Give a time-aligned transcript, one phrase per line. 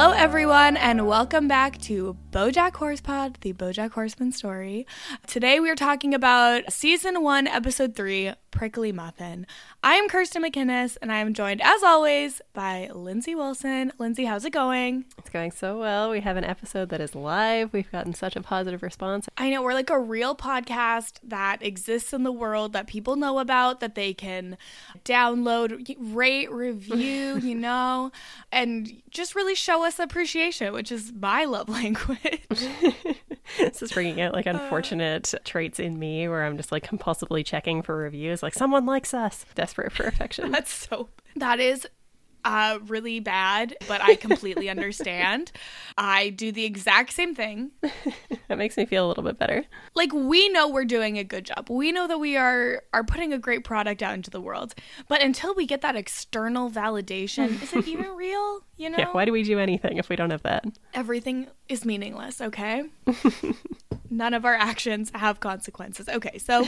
[0.00, 4.86] Hello, everyone, and welcome back to Bojack Horsepod, the Bojack Horseman story.
[5.26, 9.46] Today, we are talking about season one, episode three, Prickly Muffin.
[9.82, 13.92] I am Kirsten MacInnis, and I am joined, as always, by Lindsay Wilson.
[13.98, 15.04] Lindsay, how's it going?
[15.18, 16.10] It's going so well.
[16.10, 17.72] We have an episode that is live.
[17.72, 19.28] We've gotten such a positive response.
[19.36, 23.38] I know we're like a real podcast that exists in the world that people know
[23.38, 24.56] about, that they can
[25.04, 28.12] download, rate, review, you know,
[28.50, 32.42] and just really show us appreciation, which is my love language.
[33.58, 37.44] this is bringing out like unfortunate uh, traits in me where I'm just like compulsively
[37.44, 40.50] checking for reviews, like someone likes us, desperate for affection.
[40.52, 41.08] That's so.
[41.36, 41.86] That is
[42.44, 45.52] uh, really bad, but I completely understand.
[45.96, 47.72] I do the exact same thing.
[48.48, 49.64] that makes me feel a little bit better.
[49.94, 51.68] Like we know we're doing a good job.
[51.68, 54.74] We know that we are are putting a great product out into the world.
[55.08, 58.60] But until we get that external validation, is it even real?
[58.76, 58.96] You know?
[58.98, 60.64] Yeah, why do we do anything if we don't have that?
[60.94, 62.84] Everything is meaningless, okay?
[64.10, 66.08] None of our actions have consequences.
[66.08, 66.66] Okay, so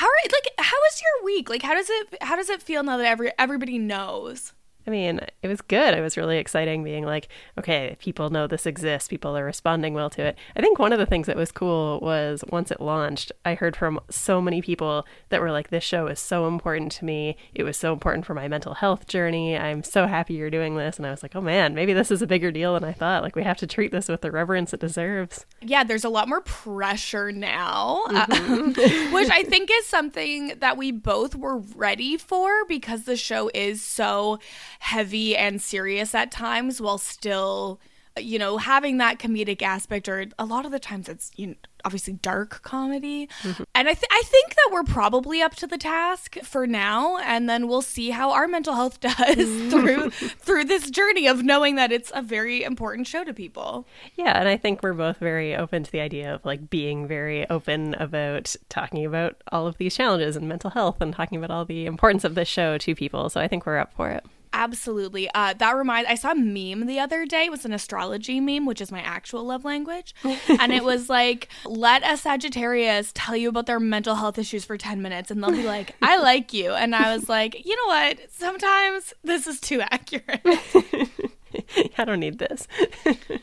[0.00, 1.50] how are like how is your week?
[1.50, 4.54] Like how does it how does it feel now that every everybody knows?
[4.86, 5.94] I mean, it was good.
[5.94, 7.28] It was really exciting being like,
[7.58, 9.08] okay, people know this exists.
[9.08, 10.38] People are responding well to it.
[10.56, 13.76] I think one of the things that was cool was once it launched, I heard
[13.76, 17.36] from so many people that were like, this show is so important to me.
[17.54, 19.56] It was so important for my mental health journey.
[19.56, 20.96] I'm so happy you're doing this.
[20.96, 23.22] And I was like, oh man, maybe this is a bigger deal than I thought.
[23.22, 25.46] Like, we have to treat this with the reverence it deserves.
[25.60, 29.10] Yeah, there's a lot more pressure now, mm-hmm.
[29.10, 33.50] uh, which I think is something that we both were ready for because the show
[33.54, 34.38] is so
[34.80, 37.80] heavy and serious at times while still
[38.18, 41.54] you know having that comedic aspect or a lot of the times it's you know
[41.82, 43.26] obviously dark comedy.
[43.42, 43.62] Mm-hmm.
[43.74, 47.48] and I, th- I think that we're probably up to the task for now and
[47.48, 51.90] then we'll see how our mental health does through through this journey of knowing that
[51.90, 53.86] it's a very important show to people.
[54.16, 57.48] Yeah and i think we're both very open to the idea of like being very
[57.48, 61.64] open about talking about all of these challenges and mental health and talking about all
[61.64, 65.30] the importance of this show to people so i think we're up for it Absolutely.
[65.32, 66.10] Uh, that reminds.
[66.10, 67.44] I saw a meme the other day.
[67.44, 71.48] It was an astrology meme, which is my actual love language, and it was like,
[71.64, 75.52] "Let a Sagittarius tell you about their mental health issues for ten minutes, and they'll
[75.52, 78.18] be like, I like you.'" And I was like, you know what?
[78.32, 80.40] Sometimes this is too accurate.
[81.98, 82.66] I don't need this.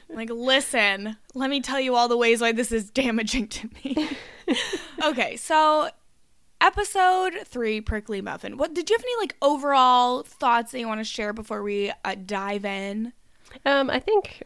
[0.10, 4.10] like, listen, let me tell you all the ways why this is damaging to me.
[5.04, 5.90] okay, so
[6.62, 11.00] episode three prickly muffin what did you have any like overall thoughts that you want
[11.00, 13.14] to share before we uh, dive in
[13.66, 14.44] um i think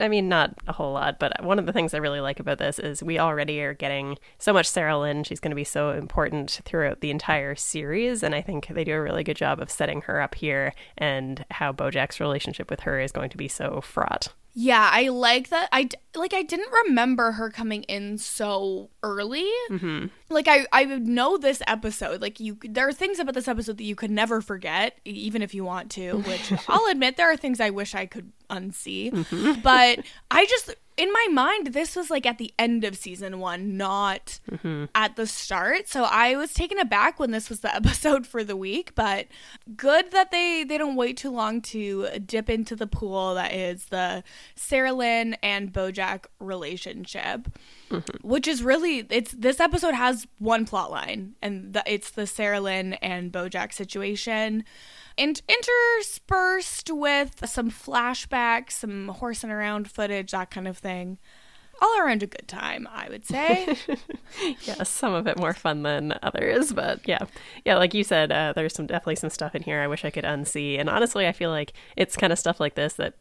[0.00, 2.58] I mean, not a whole lot, but one of the things I really like about
[2.58, 5.24] this is we already are getting so much Sarah Lynn.
[5.24, 8.22] She's going to be so important throughout the entire series.
[8.22, 11.44] And I think they do a really good job of setting her up here and
[11.50, 14.32] how Bojack's relationship with her is going to be so fraught.
[14.56, 15.68] Yeah, I like that.
[15.72, 19.50] I like I didn't remember her coming in so early.
[19.68, 20.06] Mm-hmm.
[20.30, 22.22] Like I I would know this episode.
[22.22, 25.54] Like you, there are things about this episode that you could never forget, even if
[25.54, 26.18] you want to.
[26.18, 29.10] Which I'll admit, there are things I wish I could unsee.
[29.10, 29.60] Mm-hmm.
[29.60, 33.76] But I just in my mind, this was like at the end of season one,
[33.76, 34.84] not mm-hmm.
[34.94, 35.88] at the start.
[35.88, 38.94] So I was taken aback when this was the episode for the week.
[38.94, 39.26] But
[39.76, 43.86] good that they they don't wait too long to dip into the pool that is
[43.86, 44.22] the
[44.54, 47.48] Sarah Lynn and BoJack relationship,
[47.90, 48.28] mm-hmm.
[48.28, 52.60] which is really it's this episode has one plot line, and the, it's the Sarah
[52.60, 54.64] Lynn and BoJack situation
[55.16, 61.18] and interspersed with some flashbacks, some horsing around footage, that kind of thing
[61.80, 63.76] all around a good time, I would say.
[64.64, 67.24] yeah, some of it more fun than others, but yeah,
[67.64, 70.10] yeah, like you said, uh, there's some definitely some stuff in here I wish I
[70.10, 73.14] could unsee, and honestly, I feel like it's kind of stuff like this that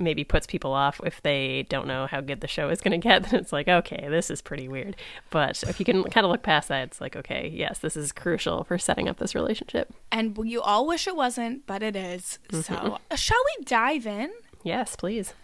[0.00, 3.08] maybe puts people off if they don't know how good the show is going to
[3.08, 3.16] get.
[3.26, 4.94] Then it's like, okay, this is pretty weird,
[5.30, 8.12] but if you can kind of look past that, it's like, okay, yes, this is
[8.12, 9.92] crucial for setting up this relationship.
[10.12, 12.38] And you all wish it wasn't, but it is.
[12.50, 12.60] Mm-hmm.
[12.60, 14.30] So, uh, shall we dive in?
[14.62, 15.34] Yes, please.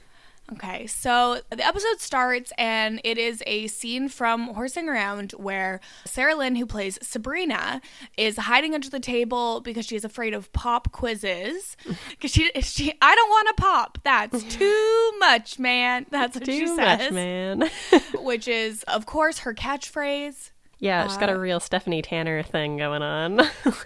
[0.50, 6.34] Okay, so the episode starts and it is a scene from Horsing Around where Sarah
[6.34, 7.80] Lynn, who plays Sabrina,
[8.18, 11.76] is hiding under the table because she's afraid of pop quizzes.
[12.10, 13.98] Because she, she, I don't want to pop.
[14.04, 16.06] That's too much, man.
[16.10, 16.76] That's what too she says.
[16.76, 17.70] much, man.
[18.20, 20.50] which is, of course, her catchphrase.
[20.78, 23.36] Yeah, she's got a uh, real Stephanie Tanner thing going on,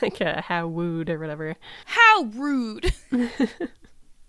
[0.03, 1.55] like a how wooed or whatever.
[1.85, 2.93] How rude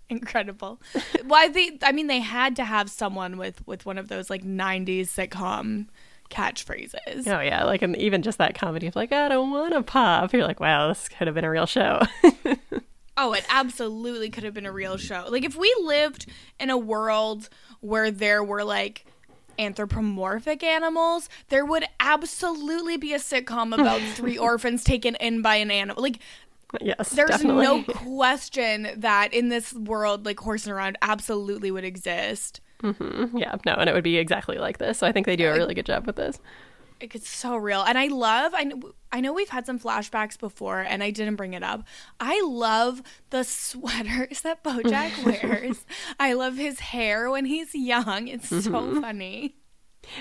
[0.10, 0.80] incredible.
[1.24, 1.78] Why they?
[1.82, 5.86] I mean, they had to have someone with with one of those like '90s sitcom
[6.30, 7.26] catchphrases.
[7.26, 10.32] Oh yeah, like and even just that comedy of like I don't want to pop.
[10.32, 12.00] You're like, wow, this could have been a real show.
[13.20, 15.26] Oh, it absolutely could have been a real show.
[15.28, 16.26] Like if we lived
[16.60, 17.48] in a world
[17.80, 19.06] where there were like
[19.58, 25.72] anthropomorphic animals, there would absolutely be a sitcom about three orphans taken in by an
[25.72, 26.00] animal.
[26.00, 26.20] Like
[26.80, 27.64] Yes, there's definitely.
[27.64, 32.60] no question that in this world like horsing around absolutely would exist.
[32.82, 33.36] Mm-hmm.
[33.38, 34.98] yeah, no, and it would be exactly like this.
[34.98, 36.38] So I think they do a really good job with this.
[37.00, 37.82] It's so real.
[37.82, 41.36] And I love I know, I know we've had some flashbacks before and I didn't
[41.36, 41.84] bring it up.
[42.20, 45.84] I love the sweaters that Bojack wears.
[46.18, 48.28] I love his hair when he's young.
[48.28, 49.00] It's so mm-hmm.
[49.00, 49.56] funny.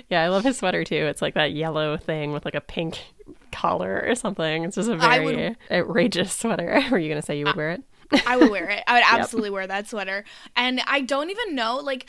[0.10, 0.95] Yeah, I love his sweater too.
[0.95, 3.00] It's like that yellow thing with like a pink
[3.51, 4.63] collar or something.
[4.63, 6.81] It's just a very would- outrageous sweater.
[6.92, 7.84] Were you gonna say you would wear it?
[8.25, 8.84] I would wear it.
[8.88, 10.24] I would absolutely wear that sweater.
[10.56, 12.07] And I don't even know, like,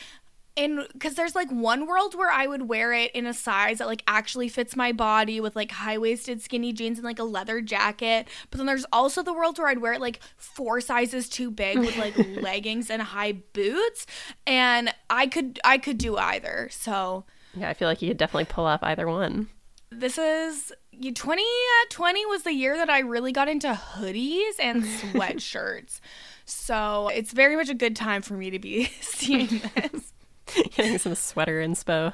[0.55, 3.87] in because there's like one world where I would wear it in a size that
[3.87, 7.61] like actually fits my body with like high waisted skinny jeans and like a leather
[7.61, 8.27] jacket.
[8.51, 11.79] But then there's also the world where I'd wear it like four sizes too big
[11.79, 14.05] with like leggings and high boots.
[14.45, 16.67] And I could I could do either.
[16.71, 19.49] So Yeah, I feel like you could definitely pull off either one.
[19.91, 25.99] this is 2020 uh, was the year that I really got into hoodies and sweatshirts.
[26.45, 30.13] so it's very much a good time for me to be seeing this.
[30.75, 32.13] Getting some sweater inspo.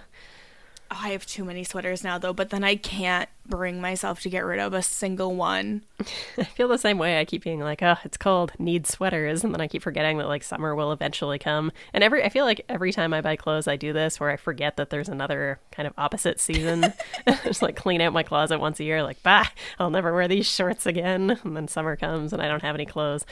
[0.92, 4.30] Oh, I have too many sweaters now though, but then I can't bring myself to
[4.30, 5.82] get rid of a single one.
[6.38, 7.20] I feel the same way.
[7.20, 10.28] I keep being like, oh, it's cold, need sweaters, and then I keep forgetting that
[10.28, 11.72] like summer will eventually come.
[11.94, 14.38] And every I feel like every time I buy clothes, I do this where I
[14.38, 16.94] forget that there's another kind of opposite season.
[17.44, 19.46] Just like clean out my closet once a year, like, bah,
[19.80, 21.40] I'll never wear these shorts again.
[21.44, 23.26] And then summer comes and I don't have any clothes.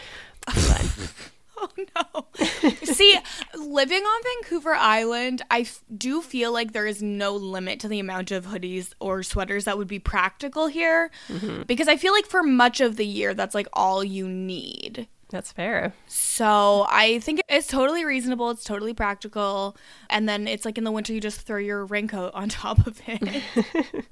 [1.96, 2.46] Oh no.
[2.84, 3.18] See,
[3.56, 8.00] living on Vancouver Island, I f- do feel like there is no limit to the
[8.00, 11.64] amount of hoodies or sweaters that would be practical here mm-hmm.
[11.64, 15.08] because I feel like for much of the year that's like all you need.
[15.34, 15.96] That's fair.
[16.06, 18.52] So I think it's totally reasonable.
[18.52, 19.76] It's totally practical.
[20.08, 23.02] And then it's like in the winter, you just throw your raincoat on top of
[23.08, 23.44] it.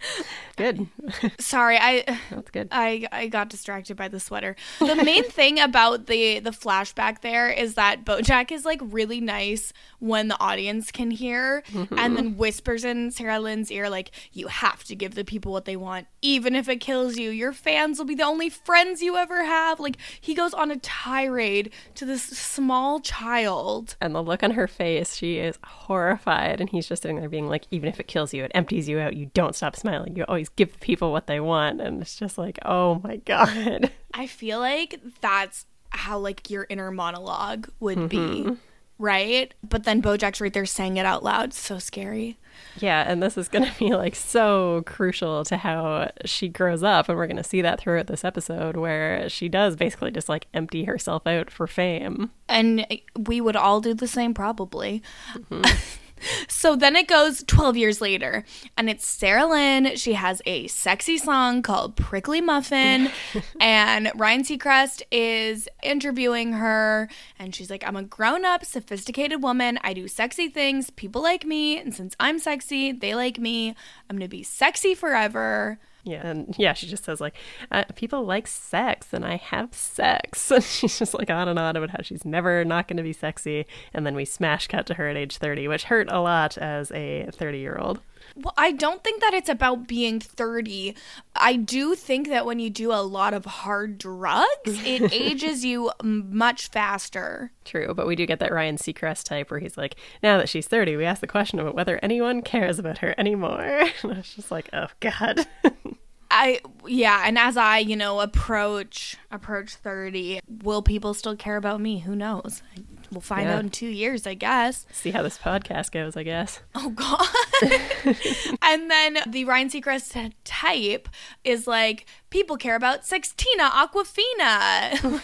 [0.62, 0.88] Good.
[1.39, 2.19] Sorry, I.
[2.29, 2.68] That's good.
[2.71, 4.56] I, I got distracted by the sweater.
[4.79, 9.73] The main thing about the the flashback there is that BoJack is like really nice
[10.00, 12.38] when the audience can hear, and then mm-hmm.
[12.38, 16.07] whispers in Sarah Lynn's ear like, "You have to give the people what they want,
[16.21, 17.31] even if it kills you.
[17.31, 20.77] Your fans will be the only friends you ever have." Like he goes on a
[21.11, 23.95] tirade to this small child.
[23.99, 26.61] And the look on her face, she is horrified.
[26.61, 28.99] And he's just sitting there being like, even if it kills you, it empties you
[28.99, 29.15] out.
[29.15, 30.15] You don't stop smiling.
[30.15, 31.81] You always give people what they want.
[31.81, 33.91] And it's just like, oh my God.
[34.13, 38.53] I feel like that's how like your inner monologue would be, mm-hmm.
[39.01, 39.53] Right?
[39.68, 41.53] But then Bojack's right there saying it out loud.
[41.53, 42.38] So scary.
[42.77, 43.03] Yeah.
[43.06, 47.09] And this is going to be like so crucial to how she grows up.
[47.09, 50.48] And we're going to see that throughout this episode where she does basically just like
[50.53, 52.30] empty herself out for fame.
[52.48, 52.86] And
[53.18, 55.01] we would all do the same probably.
[55.33, 55.63] Mm-hmm.
[56.47, 58.44] so then it goes 12 years later,
[58.77, 59.95] and it's Sarah Lynn.
[59.95, 63.12] She has a sexy song called Prickly Muffin,
[63.59, 67.09] and Ryan Seacrest is interviewing her,
[67.39, 69.79] and she's like, I'm a grown up, sophisticated woman.
[69.83, 70.89] I do sexy things.
[70.89, 73.75] People like me, and since I'm sexy, they like me.
[74.09, 75.80] I'm gonna be sexy forever.
[76.03, 77.35] Yeah, and yeah, she just says like,
[77.71, 80.51] uh, people like sex, and I have sex.
[80.61, 83.13] And she's just like on and on about how she's never not going to be
[83.13, 86.57] sexy, and then we smash cut to her at age thirty, which hurt a lot
[86.57, 88.01] as a thirty-year-old.
[88.35, 90.95] Well, I don't think that it's about being 30.
[91.35, 95.92] I do think that when you do a lot of hard drugs, it ages you
[96.04, 97.51] much faster.
[97.66, 100.68] True, but we do get that Ryan Seacrest type where he's like, now that she's
[100.68, 103.61] thirty, we ask the question about whether anyone cares about her anymore.
[104.04, 105.45] And I was just like, oh god.
[106.33, 111.81] I yeah, and as I, you know, approach approach 30, will people still care about
[111.81, 111.99] me?
[111.99, 112.63] Who knows?
[113.11, 113.56] We'll find Yeah.
[113.56, 114.85] out in 2 years, I guess.
[114.94, 116.61] See how this podcast goes, I guess.
[116.73, 117.28] Oh god.
[118.61, 121.09] and then the Ryan Seacrest type
[121.44, 125.21] is like people care about Sextina Aquafina.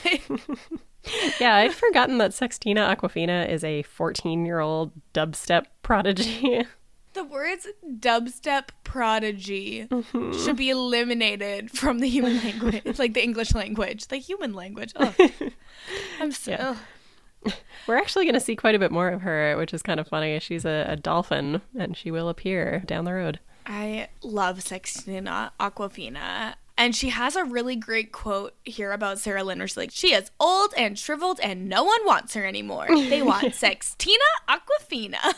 [1.39, 6.65] Yeah, I'd forgotten that Sextina Aquafina is a fourteen-year-old dubstep prodigy.
[7.13, 10.33] The words dubstep prodigy mm-hmm.
[10.43, 14.93] should be eliminated from the human language, like the English language, the human language.
[14.95, 15.15] Ugh.
[16.19, 16.51] I'm so.
[16.51, 16.75] Yeah.
[17.87, 20.07] We're actually going to see quite a bit more of her, which is kind of
[20.07, 20.39] funny.
[20.39, 23.39] She's a, a dolphin, and she will appear down the road.
[23.65, 26.55] I love Sextina Aquafina.
[26.79, 30.13] And she has a really great quote here about Sarah Lynn where she's like, She
[30.13, 32.85] is old and shriveled and no one wants her anymore.
[32.87, 34.17] They want Sextina
[34.47, 35.33] Aquafina.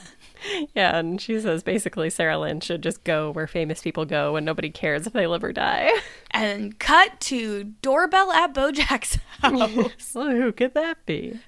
[0.75, 4.45] Yeah, and she says basically Sarah Lynn should just go where famous people go when
[4.45, 5.91] nobody cares if they live or die.
[6.31, 10.15] And cut to doorbell at Bojack's house.
[10.15, 11.39] well, who could that be?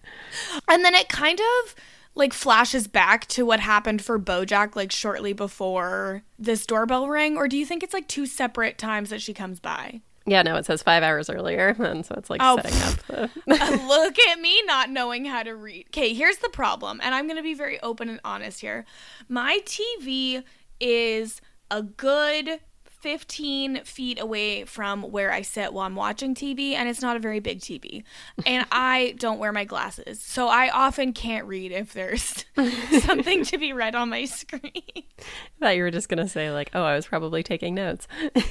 [0.67, 1.75] And then it kind of
[2.15, 7.48] like flashes back to what happened for Bojack like shortly before this doorbell ring or
[7.48, 10.01] do you think it's like two separate times that she comes by?
[10.25, 13.30] Yeah, no, it says five hours earlier, and so it's like Oh, setting up the.
[13.88, 15.88] Look at me not knowing how to read.
[15.90, 18.86] Okay, here's the problem, and I'm going to be very open and honest here.
[19.28, 20.44] My TV
[20.80, 22.60] is a good
[23.01, 27.20] 15 feet away from where I sit while I'm watching TV, and it's not a
[27.20, 28.03] very big TV.
[28.46, 32.46] And I don't wear my glasses, so I often can't read if there's
[33.01, 34.62] something to be read on my screen.
[34.96, 35.03] I
[35.60, 38.08] thought you were just gonna say like, oh, I was probably taking notes.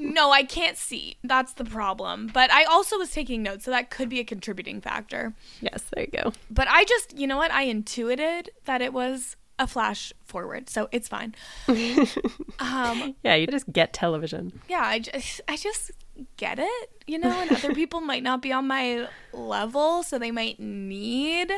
[0.00, 1.16] No, I can't see.
[1.22, 2.30] That's the problem.
[2.32, 5.34] But I also was taking notes, so that could be a contributing factor.
[5.60, 6.32] yes, there you go.
[6.50, 7.50] But I just, you know what?
[7.52, 11.34] I intuited that it was a flash forward, so it's fine.
[12.58, 14.60] um, Yeah, you just get television.
[14.68, 15.90] yeah, I just, I just
[16.36, 17.40] get it, you know.
[17.40, 21.50] And other people might not be on my level, so they might need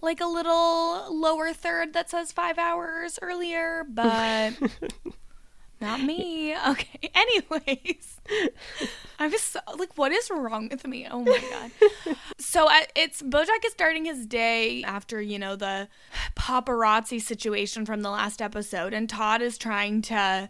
[0.00, 4.54] like a little lower third that says five hours earlier, but
[5.82, 6.54] not me.
[6.68, 7.10] Okay.
[7.14, 8.20] Anyways,
[9.18, 11.06] I'm just so, like, what is wrong with me?
[11.10, 12.16] Oh my god.
[12.38, 15.88] so uh, it's Bojack is starting his day after you know the
[16.36, 20.48] paparazzi situation from the last episode, and Todd is trying to.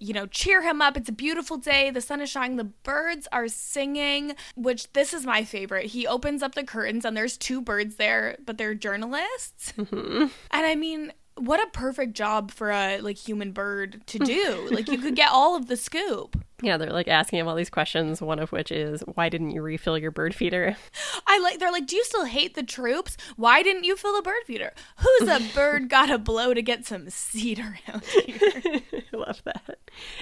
[0.00, 0.96] You know, cheer him up.
[0.96, 1.90] It's a beautiful day.
[1.90, 2.56] The sun is shining.
[2.56, 5.86] The birds are singing, which this is my favorite.
[5.86, 9.74] He opens up the curtains and there's two birds there, but they're journalists.
[9.76, 14.24] And I mean, what a perfect job for a like human bird to hmm.
[14.24, 14.68] do.
[14.70, 16.38] like you could get all of the scoop.
[16.62, 18.22] Yeah, they're like asking him all these questions.
[18.22, 20.76] One of which is, why didn't you refill your bird feeder?
[21.26, 23.16] I like they're like, "Do you still hate the troops?
[23.36, 24.72] Why didn't you fill a bird feeder?
[24.98, 28.80] Who's a bird got to blow to get some seed around here?"
[29.12, 29.78] I love that.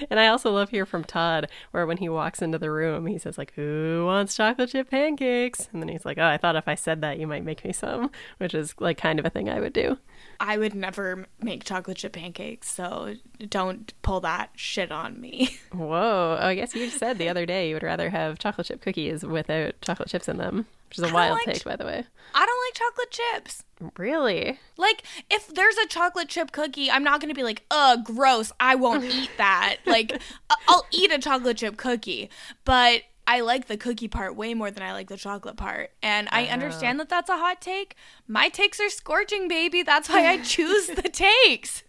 [0.09, 3.19] And I also love here from Todd, where when he walks into the room, he
[3.19, 6.67] says like, "Who wants chocolate chip pancakes?" And then he's like, "Oh, I thought if
[6.67, 9.49] I said that, you might make me some," which is like kind of a thing
[9.49, 9.97] I would do.
[10.45, 13.15] I would never make chocolate chip pancakes, so
[13.47, 15.57] don't pull that shit on me.
[15.73, 16.37] Whoa!
[16.37, 19.23] Oh, I guess you said the other day you would rather have chocolate chip cookies
[19.23, 22.03] without chocolate chips in them, which is a wild like take, by the way.
[22.35, 23.63] I don't like chocolate chips.
[23.97, 24.59] Really?
[24.75, 28.75] Like, if there's a chocolate chip cookie, I'm not gonna be like, ugh, gross, I
[28.75, 29.77] won't eat that.
[29.85, 30.21] Like,
[30.67, 32.29] I'll eat a chocolate chip cookie,
[32.65, 35.91] but I like the cookie part way more than I like the chocolate part.
[36.01, 36.53] And I uh-huh.
[36.53, 37.95] understand that that's a hot take.
[38.27, 39.83] My takes are scorching, baby.
[39.83, 41.83] That's why I choose the takes.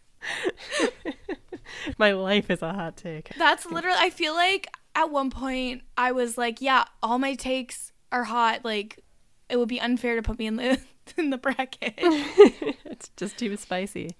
[1.98, 3.32] My life is a hot take.
[3.36, 7.92] That's literally, I feel like at one point I was like, yeah, all my takes
[8.12, 8.64] are hot.
[8.64, 9.02] Like,
[9.48, 10.80] it would be unfair to put me in the
[11.16, 11.94] in the bracket.
[11.98, 14.16] it's just too spicy.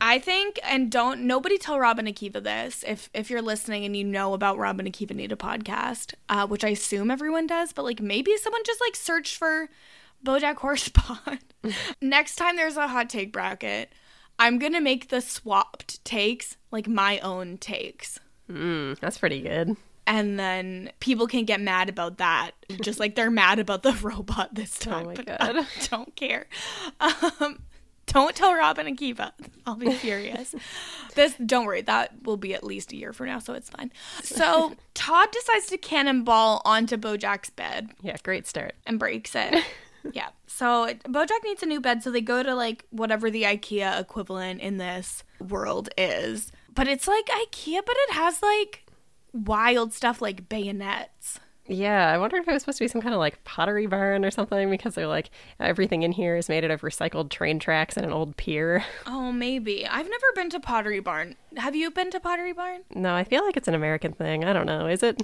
[0.00, 2.84] I think, and don't nobody tell Robin Akiva this.
[2.86, 6.64] If if you're listening and you know about Robin Akiva Need a podcast, uh, which
[6.64, 9.68] I assume everyone does, but like maybe someone just like searched for
[10.24, 11.40] BoJack Horsepod.
[12.00, 13.92] Next time there's a hot take bracket,
[14.38, 18.20] I'm gonna make the swapped takes like my own takes.
[18.50, 19.76] Mm, that's pretty good.
[20.06, 24.54] And then people can get mad about that, just like they're mad about the robot
[24.54, 25.06] this time.
[25.06, 25.38] my but God.
[25.40, 26.46] I don't care.
[26.98, 27.58] Um,
[28.12, 29.32] don't tell Robin and Kiva.
[29.66, 30.54] I'll be furious.
[31.14, 33.92] this, don't worry, that will be at least a year from now, so it's fine.
[34.22, 38.74] So Todd decides to cannonball onto Bojack's bed Yeah, great start.
[38.86, 39.64] and breaks it.
[40.12, 40.28] yeah.
[40.46, 44.60] So Bojack needs a new bed, so they go to like whatever the IKEA equivalent
[44.60, 46.50] in this world is.
[46.74, 48.86] But it's like IKEA, but it has like
[49.32, 51.40] wild stuff like bayonets.
[51.70, 54.24] Yeah, I wonder if it was supposed to be some kind of like pottery barn
[54.24, 57.96] or something because they're like everything in here is made out of recycled train tracks
[57.96, 58.84] and an old pier.
[59.06, 59.86] Oh, maybe.
[59.86, 61.36] I've never been to Pottery Barn.
[61.58, 62.80] Have you been to Pottery Barn?
[62.94, 64.42] No, I feel like it's an American thing.
[64.44, 64.86] I don't know.
[64.86, 65.22] Is it?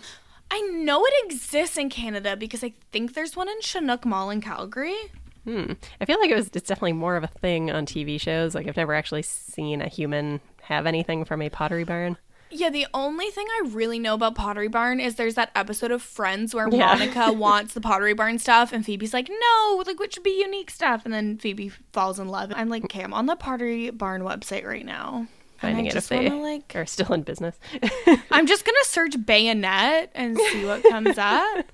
[0.51, 4.43] I know it exists in Canada because I think there's one in Chinook Mall in
[4.43, 4.97] Calgary.
[5.45, 5.73] Hmm.
[6.01, 6.51] I feel like it was.
[6.53, 8.55] It's definitely more of a thing on TV shows.
[8.55, 12.19] Like I've never actually seen a human have anything from a pottery barn.
[12.57, 16.03] Yeah, the only thing I really know about Pottery Barn is there's that episode of
[16.03, 16.87] Friends where Yeah.
[16.95, 20.71] Monica wants the Pottery Barn stuff and Phoebe's like, no, like what should be unique
[20.71, 21.05] stuff?
[21.05, 22.53] And then Phoebe falls in love.
[22.55, 25.27] I'm like, okay, I'm on the Pottery Barn website right now.
[25.59, 27.59] Finding I it if they wanna, like, are still in business.
[28.31, 31.67] I'm just gonna search bayonet and see what comes up.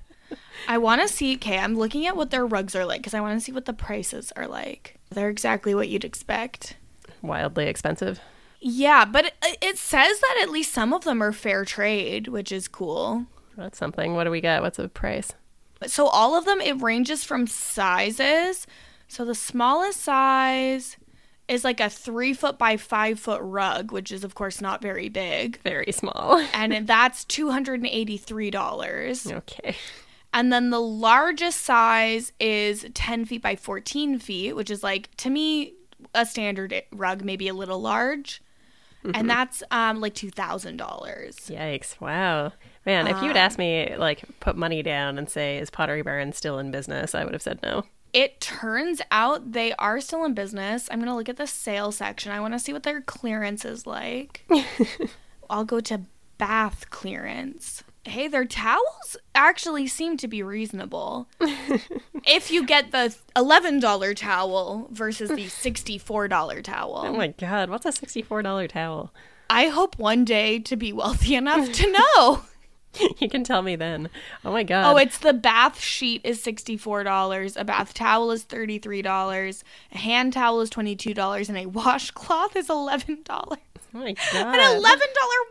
[0.67, 1.35] I want to see.
[1.35, 3.65] Okay, I'm looking at what their rugs are like because I want to see what
[3.65, 4.95] the prices are like.
[5.09, 6.77] They're exactly what you'd expect.
[7.21, 8.19] Wildly expensive.
[8.61, 12.51] Yeah, but it, it says that at least some of them are fair trade, which
[12.51, 13.25] is cool.
[13.57, 14.13] That's something.
[14.13, 14.61] What do we get?
[14.61, 15.33] What's the price?
[15.87, 18.67] So all of them, it ranges from sizes.
[19.07, 20.95] So the smallest size
[21.47, 25.09] is like a three foot by five foot rug, which is of course not very
[25.09, 26.37] big, Very small.
[26.53, 29.29] and that's two hundred and eighty three dollars.
[29.29, 29.75] okay.
[30.33, 35.29] And then the largest size is 10 feet by 14 feet, which is like, to
[35.29, 35.73] me,
[36.15, 38.41] a standard rug, maybe a little large.
[39.13, 40.77] And that's um, like $2,000.
[40.77, 41.99] Yikes.
[41.99, 42.53] Wow.
[42.85, 46.33] Man, if you had asked me, like, put money down and say, is Pottery Barn
[46.33, 47.15] still in business?
[47.15, 47.85] I would have said no.
[48.13, 50.89] It turns out they are still in business.
[50.91, 52.31] I'm going to look at the sale section.
[52.31, 54.45] I want to see what their clearance is like.
[55.49, 56.01] I'll go to
[56.37, 57.83] bath clearance.
[58.03, 61.27] Hey, their towels actually seem to be reasonable.
[62.25, 67.03] if you get the $11 towel versus the $64 towel.
[67.05, 67.69] Oh my God.
[67.69, 69.13] What's a $64 towel?
[69.49, 72.43] I hope one day to be wealthy enough to know.
[73.19, 74.09] you can tell me then.
[74.43, 74.93] Oh my God.
[74.93, 80.61] Oh, it's the bath sheet is $64, a bath towel is $33, a hand towel
[80.61, 83.19] is $22, and a washcloth is $11.
[83.29, 83.57] Oh
[83.93, 84.55] my god.
[84.59, 84.97] An $11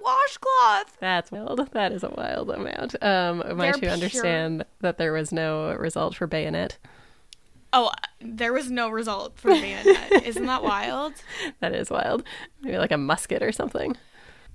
[0.02, 0.96] washcloth.
[1.00, 1.70] That's wild.
[1.72, 2.94] That is a wild amount.
[3.02, 6.78] Um, am I They're to pure- understand that there was no result for bayonet?
[7.72, 10.10] Oh, there was no result for bayonet.
[10.26, 11.14] Isn't that wild?
[11.60, 12.24] That is wild.
[12.62, 13.96] Maybe like a musket or something.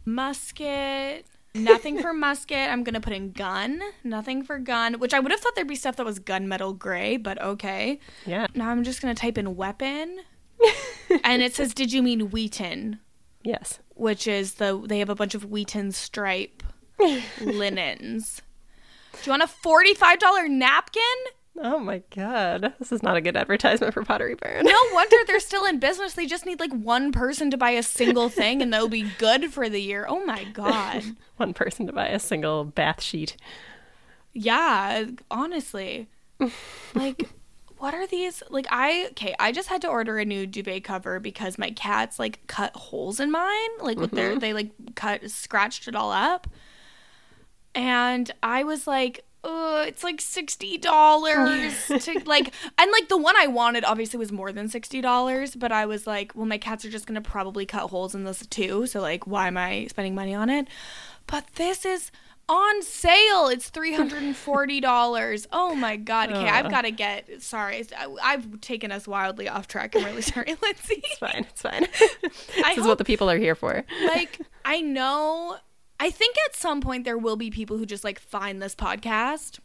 [0.04, 1.26] Musket.
[1.56, 2.70] Nothing for musket.
[2.70, 3.82] I'm gonna put in gun.
[4.04, 7.18] Nothing for gun, which I would have thought there'd be stuff that was gunmetal gray,
[7.18, 8.00] but okay.
[8.26, 8.48] Yeah.
[8.54, 10.20] Now I'm just gonna type in weapon,
[11.24, 13.00] and it says, "Did you mean Wheaton?"
[13.44, 13.80] Yes.
[13.96, 16.64] Which is the they have a bunch of Wheaton stripe
[17.42, 18.42] linens.
[19.14, 21.02] Do you want a forty-five dollar napkin?
[21.58, 22.74] Oh my God.
[22.80, 24.66] This is not a good advertisement for Pottery Barn.
[24.66, 26.14] No wonder they're still in business.
[26.14, 29.54] They just need like one person to buy a single thing, and they'll be good
[29.54, 30.06] for the year.
[30.08, 31.04] Oh my god.
[31.38, 33.36] One person to buy a single bath sheet.
[34.32, 36.08] Yeah, honestly.
[36.94, 37.30] like
[37.78, 41.20] what are these like I okay, I just had to order a new duvet cover
[41.20, 44.40] because my cats like cut holes in mine, like with their mm-hmm.
[44.40, 46.48] they like cut scratched it all up.
[47.74, 53.48] And I was like, it's like sixty dollars to like, and like the one I
[53.48, 56.90] wanted obviously was more than sixty dollars, but I was like, well, my cats are
[56.90, 60.34] just gonna probably cut holes in this too, so like, why am I spending money
[60.34, 60.68] on it?
[61.28, 62.12] But this is
[62.48, 63.48] on sale.
[63.48, 65.48] It's three hundred and forty dollars.
[65.58, 66.32] Oh my god!
[66.32, 67.42] Okay, I've got to get.
[67.42, 69.96] Sorry, I, I've taken us wildly off track.
[69.96, 71.02] I'm really sorry, Lindsay.
[71.04, 71.46] It's fine.
[71.50, 71.88] It's fine.
[72.22, 73.84] this I is hope what the people are here for.
[74.06, 75.58] like I know
[76.00, 79.60] I think at some point there will be people who just like find this podcast.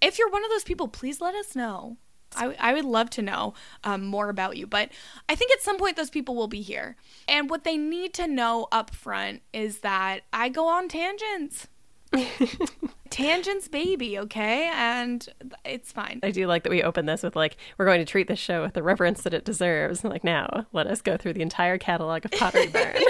[0.00, 1.96] If you're one of those people, please let us know.
[2.34, 4.88] I, I would love to know um, more about you, but
[5.28, 6.96] I think at some point those people will be here.
[7.28, 11.68] And what they need to know up front is that I go on tangents.
[13.10, 14.70] tangents, baby, okay?
[14.74, 15.26] And
[15.64, 16.20] it's fine.
[16.22, 18.62] I do like that we open this with like we're going to treat this show
[18.62, 20.04] with the reverence that it deserves.
[20.04, 22.96] Like now, let us go through the entire catalog of Pottery Barn.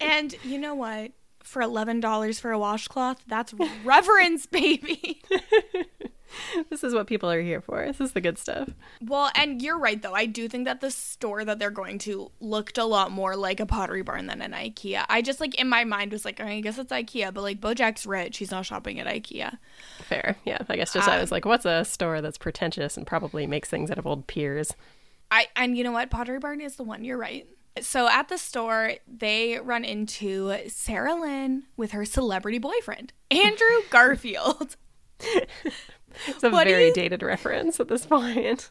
[0.00, 1.12] And you know what?
[1.44, 3.54] For $11 for a washcloth, that's
[3.84, 5.22] reverence, baby.
[6.70, 7.84] this is what people are here for.
[7.86, 8.70] This is the good stuff.
[9.00, 10.14] Well, and you're right though.
[10.14, 13.60] I do think that the store that they're going to looked a lot more like
[13.60, 15.04] a Pottery Barn than an IKEA.
[15.08, 18.06] I just like in my mind was like, I guess it's IKEA, but like BoJack's
[18.06, 18.38] rich.
[18.38, 19.58] He's not shopping at IKEA.
[20.00, 20.36] Fair.
[20.44, 20.58] Yeah.
[20.68, 23.68] I guess just I Uh, was like, what's a store that's pretentious and probably makes
[23.68, 24.72] things out of old piers?
[25.30, 26.10] I and you know what?
[26.10, 27.04] Pottery Barn is the one.
[27.04, 27.46] You're right.
[27.80, 34.76] So at the store, they run into Sarah Lynn with her celebrity boyfriend, Andrew Garfield.
[36.26, 38.70] It's a What very you- dated reference at this point.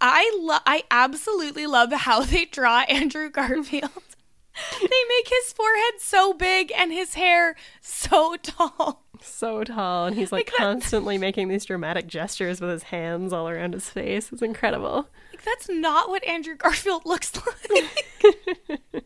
[0.00, 3.90] I love I absolutely love how they draw Andrew Garfield.
[4.80, 9.04] they make his forehead so big and his hair so tall.
[9.22, 13.48] So tall, and he's like Like constantly making these dramatic gestures with his hands all
[13.48, 14.30] around his face.
[14.32, 15.08] It's incredible.
[15.32, 18.06] Like that's not what Andrew Garfield looks like.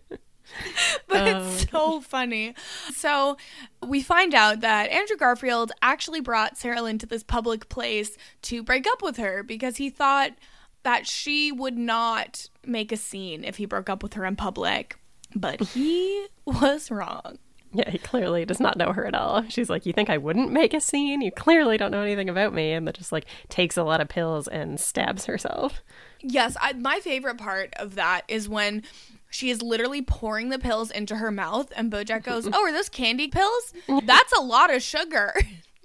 [1.08, 1.98] but it's oh.
[1.98, 2.54] so funny.
[2.92, 3.36] So
[3.86, 8.62] we find out that Andrew Garfield actually brought Sarah Lynn to this public place to
[8.62, 10.32] break up with her because he thought
[10.82, 14.98] that she would not make a scene if he broke up with her in public.
[15.34, 17.38] But he was wrong.
[17.74, 19.44] Yeah, he clearly does not know her at all.
[19.48, 21.22] She's like, You think I wouldn't make a scene?
[21.22, 22.72] You clearly don't know anything about me.
[22.72, 25.82] And that just like takes a lot of pills and stabs herself.
[26.20, 28.82] Yes, I, my favorite part of that is when
[29.30, 32.30] she is literally pouring the pills into her mouth, and Bojack mm-hmm.
[32.30, 33.72] goes, "Oh, are those candy pills?
[34.04, 35.32] That's a lot of sugar."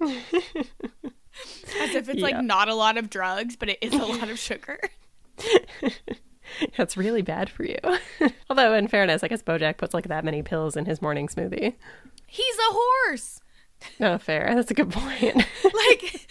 [1.80, 2.24] As if it's Yeah.
[2.24, 4.78] like not a lot of drugs, but it is a lot of sugar.
[6.76, 7.78] That's really bad for you.
[8.50, 11.74] Although, in fairness, I guess Bojack puts like that many pills in his morning smoothie.
[12.26, 13.40] He's a horse.
[14.00, 14.52] No, fair.
[14.54, 15.36] That's a good point.
[15.64, 16.26] like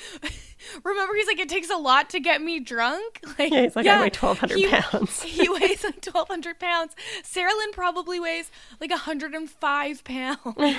[0.84, 3.88] remember he's like it takes a lot to get me drunk like yeah, he's like
[3.88, 5.22] I weigh twelve hundred he- pounds.
[5.24, 8.52] he weighs like 1200 pounds sarah lynn probably weighs
[8.82, 10.76] like 105 pounds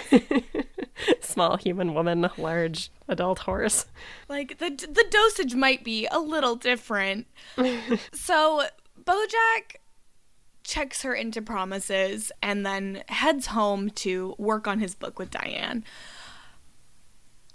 [1.20, 3.87] Small human woman, large adult horse.
[4.29, 7.27] like the the dosage might be a little different
[8.12, 8.64] so
[9.09, 9.77] bojack
[10.62, 15.83] checks her into promises and then heads home to work on his book with diane.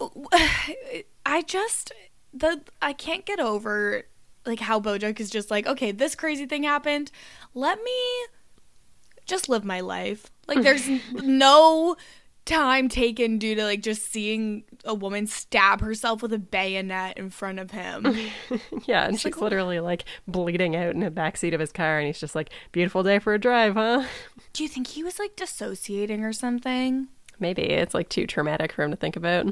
[1.26, 1.92] I just
[2.36, 4.02] the i can't get over
[4.44, 7.10] like how bojack is just like okay this crazy thing happened.
[7.54, 8.26] Let me
[9.24, 10.30] just live my life.
[10.48, 11.96] Like there's no
[12.44, 17.30] time taken due to like just seeing a woman stab herself with a bayonet in
[17.30, 18.14] front of him
[18.86, 22.20] Yeah, and she's literally like bleeding out in the backseat of his car, and he's
[22.20, 24.04] just like, "Beautiful day for a drive, huh?"
[24.52, 27.08] Do you think he was like dissociating or something?
[27.40, 29.46] Maybe it's like too traumatic for him to think about.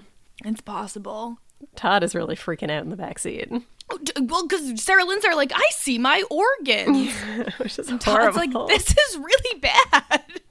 [0.44, 1.38] It's possible.
[1.76, 5.52] Todd is really freaking out in the backseat, Oh, Well, because Sarah Lynn's are like,
[5.54, 7.12] I see my organs.
[7.58, 8.66] which is Todd's horrible.
[8.66, 10.41] like, this is really bad.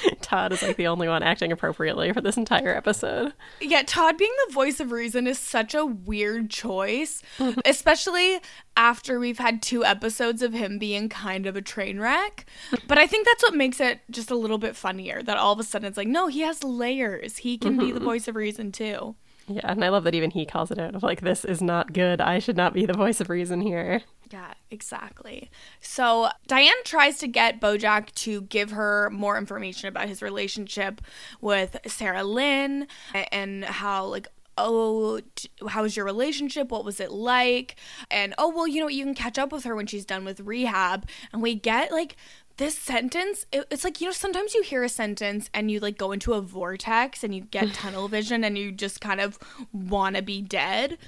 [0.20, 3.32] Todd is like the only one acting appropriately for this entire episode.
[3.60, 7.22] Yeah, Todd being the voice of reason is such a weird choice,
[7.64, 8.40] especially
[8.76, 12.46] after we've had two episodes of him being kind of a train wreck.
[12.88, 15.58] But I think that's what makes it just a little bit funnier that all of
[15.58, 17.38] a sudden it's like, no, he has layers.
[17.38, 18.04] He can be the mm-hmm.
[18.04, 19.14] voice of reason too.
[19.54, 21.92] Yeah, and I love that even he calls it out of like, "This is not
[21.92, 22.20] good.
[22.20, 25.50] I should not be the voice of reason here." Yeah, exactly.
[25.80, 31.02] So Diane tries to get Bojack to give her more information about his relationship
[31.42, 32.86] with Sarah Lynn
[33.30, 35.20] and how, like, oh,
[35.68, 36.70] how was your relationship?
[36.70, 37.76] What was it like?
[38.10, 40.24] And oh, well, you know, what you can catch up with her when she's done
[40.24, 41.06] with rehab.
[41.32, 42.16] And we get like
[42.56, 43.46] this sentence.
[43.52, 46.34] It, it's like, you know, sometimes you hear a sentence and you like go into
[46.34, 49.38] a vortex and you get tunnel vision and you just kind of
[49.72, 50.98] want to be dead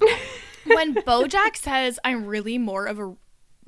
[0.66, 3.14] when Bojack says, "I'm really more of a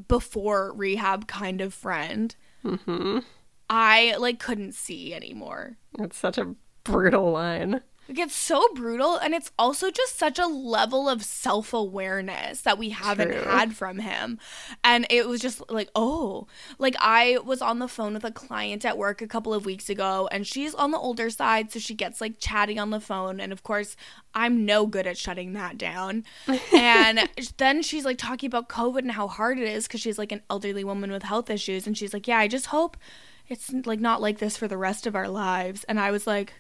[0.09, 3.21] before rehab kind of friend," mm-hmm.
[3.69, 5.79] I like couldn't see anymore.
[5.99, 7.81] It's such a brutal line.
[8.11, 12.77] Like it's so brutal, and it's also just such a level of self awareness that
[12.77, 13.43] we haven't True.
[13.43, 14.41] had from him.
[14.83, 16.49] And it was just like, oh,
[16.81, 19.89] like I was on the phone with a client at work a couple of weeks
[19.89, 23.39] ago, and she's on the older side, so she gets like chatting on the phone.
[23.39, 23.95] And of course,
[24.35, 26.25] I'm no good at shutting that down.
[26.75, 30.33] and then she's like talking about COVID and how hard it is because she's like
[30.33, 31.87] an elderly woman with health issues.
[31.87, 32.97] And she's like, yeah, I just hope
[33.49, 35.85] it's like not like this for the rest of our lives.
[35.85, 36.55] And I was like,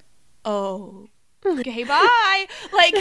[0.45, 1.09] oh,
[1.46, 2.46] okay, bye.
[2.72, 2.94] Like,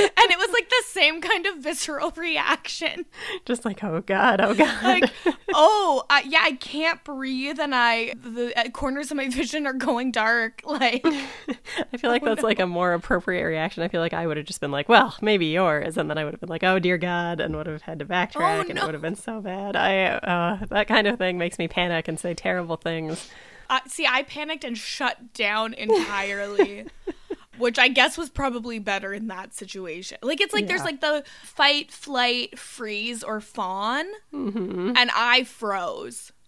[0.00, 3.04] and it was like the same kind of visceral reaction.
[3.44, 4.82] Just like, oh god, oh god.
[4.82, 5.12] Like,
[5.52, 9.72] oh, I, yeah, I can't breathe, and I the uh, corners of my vision are
[9.74, 10.62] going dark.
[10.64, 11.04] Like,
[11.92, 13.82] I feel like that's like a more appropriate reaction.
[13.82, 16.24] I feel like I would have just been like, well, maybe yours, and then I
[16.24, 18.78] would have been like, oh dear God, and would have had to backtrack, Oh, and
[18.78, 19.76] it would have been so bad.
[19.76, 23.30] I uh, that kind of thing makes me panic and say terrible things.
[23.70, 26.86] uh, see, I panicked and shut down entirely.
[27.58, 30.18] Which I guess was probably better in that situation.
[30.22, 34.92] Like it's like there's like the fight, flight, freeze, or fawn, mm-hmm.
[34.96, 36.32] and I froze.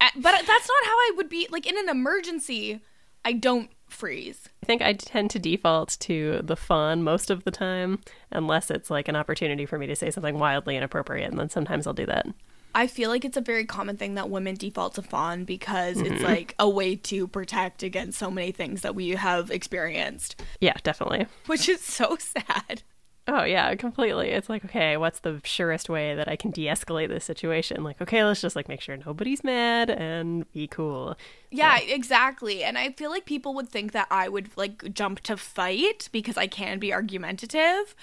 [0.00, 1.46] But that's not how I would be.
[1.50, 2.80] Like in an emergency,
[3.24, 4.48] I don't freeze.
[4.62, 8.00] I think I tend to default to the fawn most of the time,
[8.30, 11.86] unless it's like an opportunity for me to say something wildly inappropriate, and then sometimes
[11.86, 12.26] I'll do that.
[12.74, 16.10] I feel like it's a very common thing that women default to fawn because it's
[16.10, 16.24] mm-hmm.
[16.24, 21.26] like a way to protect against so many things that we have experienced, Yeah, definitely.
[21.46, 22.82] which is so sad.
[23.28, 24.30] Oh yeah, completely.
[24.30, 27.84] It's like, okay, what's the surest way that I can de-escalate this situation?
[27.84, 31.16] Like, okay, let's just like make sure nobody's mad and be cool.
[31.50, 32.64] Yeah, exactly.
[32.64, 36.36] And I feel like people would think that I would like jump to fight because
[36.36, 37.94] I can be argumentative.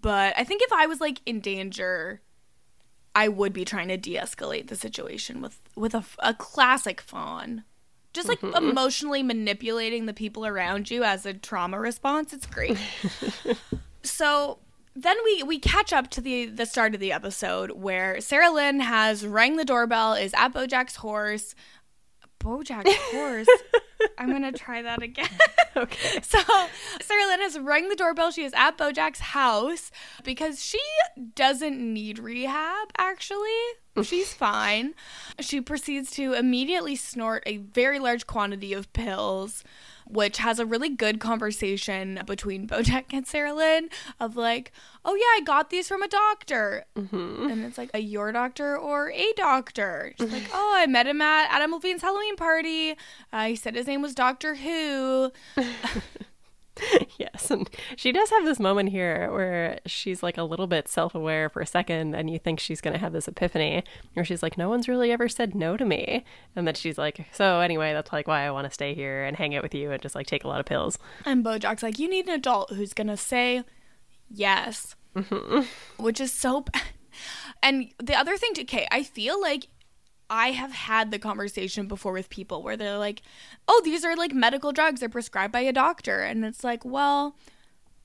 [0.00, 2.20] But I think if I was like in danger,
[3.14, 7.64] I would be trying to de-escalate the situation with with a, a classic fawn.
[8.12, 8.68] Just like mm-hmm.
[8.68, 12.34] emotionally manipulating the people around you as a trauma response.
[12.34, 12.76] It's great.
[14.02, 14.58] so
[14.94, 18.80] then we we catch up to the the start of the episode where Sarah Lynn
[18.80, 21.54] has rang the doorbell, is at Bojack's horse.
[22.38, 23.48] Bojack's horse.
[24.18, 25.28] I'm gonna try that again.
[25.74, 26.20] Okay.
[26.22, 26.38] So
[27.00, 28.30] Sarah Lynn has rang the doorbell.
[28.30, 29.90] She is at Bojack's house
[30.22, 30.78] because she
[31.34, 33.48] doesn't need rehab, actually.
[34.02, 34.94] She's fine.
[35.40, 39.64] She proceeds to immediately snort a very large quantity of pills,
[40.06, 44.72] which has a really good conversation between Bojack and Sarah Lynn of like,
[45.04, 46.84] oh yeah, I got these from a doctor.
[46.94, 50.14] And it's like, a your doctor or a doctor?
[50.18, 52.96] She's like, oh, I met him at Adam Levine's Halloween party.
[53.30, 55.32] Uh, he said his name was Doctor Who.
[57.18, 61.14] yes, and she does have this moment here where she's like a little bit self
[61.14, 64.42] aware for a second, and you think she's going to have this epiphany where she's
[64.42, 66.24] like, No one's really ever said no to me.
[66.56, 69.36] And then she's like, So, anyway, that's like why I want to stay here and
[69.36, 70.98] hang out with you and just like take a lot of pills.
[71.26, 73.62] And Bojack's like, you need an adult who's gonna say
[74.30, 76.02] yes, mm-hmm.
[76.02, 76.62] which is so.
[76.62, 76.80] b-
[77.62, 79.68] And the other thing, to, okay, I feel like
[80.32, 83.20] I have had the conversation before with people where they're like,
[83.68, 87.36] "Oh, these are like medical drugs; they're prescribed by a doctor," and it's like, well,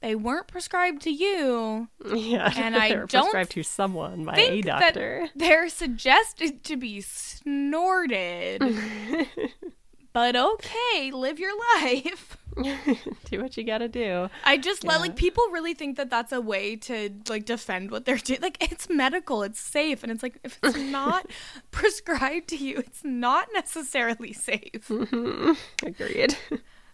[0.02, 1.88] they weren't prescribed to you.
[2.06, 5.30] Yeah, And I they don't prescribed to someone by a doctor.
[5.36, 8.62] they're suggested to be snorted.
[10.14, 12.38] but okay, live your life.
[13.30, 14.30] do what you gotta do.
[14.44, 15.02] I just let Yeah.
[15.02, 18.40] like people really think that that's a way to like defend what they're doing.
[18.42, 21.28] Like it's medical, it's safe, and it's like if it's not
[21.70, 24.90] prescribed to you, it's not necessarily safe.
[24.90, 26.36] Agreed.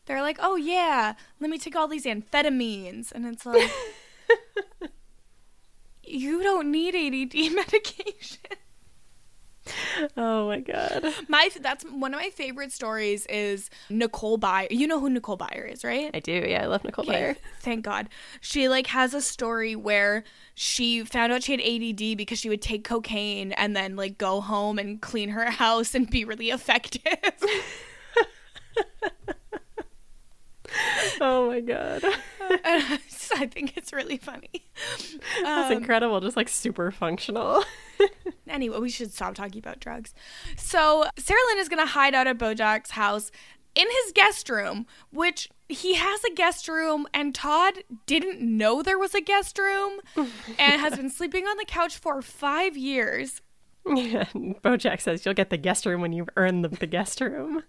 [0.06, 3.72] They're like, oh yeah, let me take all these amphetamines, and it's like
[6.04, 8.40] you don't need ADD medication.
[10.18, 11.06] oh my god.
[11.28, 14.68] My that's one of my favorite stories is Nicole Byer.
[14.72, 16.12] You know who Nicole Byer is, right?
[16.14, 16.32] I do.
[16.32, 17.36] Yeah, I love Nicole Okay, Byer.
[17.62, 18.10] Thank God.
[18.42, 20.24] She like has a story where
[20.56, 24.42] she found out she had ADD because she would take cocaine and then like go
[24.42, 27.02] home and clean her house and be really effective.
[31.22, 32.04] Oh my god.
[32.64, 33.00] and I
[33.36, 34.50] I think it's really funny.
[35.42, 36.20] That's Um, incredible.
[36.22, 37.64] Just like super functional.
[38.50, 40.14] Anyway, we should stop talking about drugs.
[40.58, 43.32] So Sarah Lynn is gonna hide out at Bojack's house
[43.74, 49.00] in his guest room, which he has a guest room, and Todd didn't know there
[49.00, 53.42] was a guest room, and has been sleeping on the couch for five years.
[53.88, 57.64] yeah, Bojack says you'll get the guest room when you've earned the, the guest room.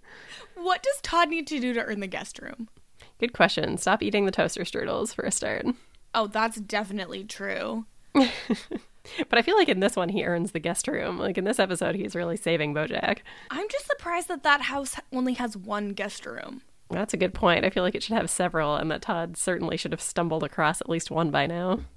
[0.55, 2.69] What does Todd need to do to earn the guest room?
[3.19, 3.77] Good question.
[3.79, 5.67] Stop eating the toaster strudels for a start.
[6.17, 7.87] Oh, that's definitely true.
[8.13, 11.19] But I feel like in this one he earns the guest room.
[11.19, 13.19] Like in this episode, he's really saving Bojack.
[13.51, 16.63] I'm just surprised that that house only has one guest room.
[16.91, 17.65] That's a good point.
[17.65, 20.81] I feel like it should have several, and that Todd certainly should have stumbled across
[20.81, 21.81] at least one by now.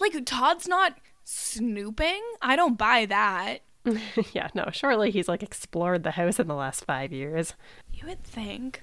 [0.00, 2.20] Like, Todd's not snooping?
[2.42, 3.58] I don't buy that.
[4.32, 7.54] yeah, no, surely he's like explored the house in the last five years.
[7.92, 8.82] You would think.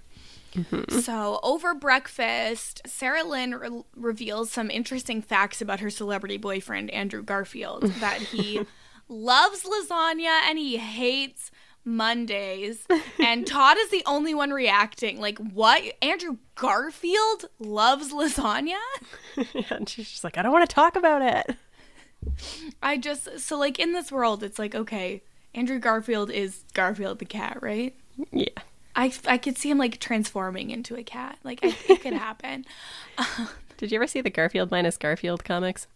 [0.57, 0.99] Mm-hmm.
[0.99, 7.21] So, over breakfast, Sarah Lynn re- reveals some interesting facts about her celebrity boyfriend, Andrew
[7.21, 8.61] Garfield, that he
[9.07, 11.51] loves lasagna and he hates
[11.85, 12.85] Mondays.
[13.19, 15.19] And Todd is the only one reacting.
[15.21, 15.83] Like, what?
[16.01, 18.79] Andrew Garfield loves lasagna?
[19.69, 21.55] and she's just like, I don't want to talk about it.
[22.81, 27.25] I just, so like in this world, it's like, okay, Andrew Garfield is Garfield the
[27.25, 27.95] cat, right?
[28.31, 28.49] Yeah.
[28.97, 31.37] I, I could see him like transforming into a cat.
[31.43, 32.65] Like, I, it could happen.
[33.77, 35.87] Did you ever see the Garfield minus Garfield comics?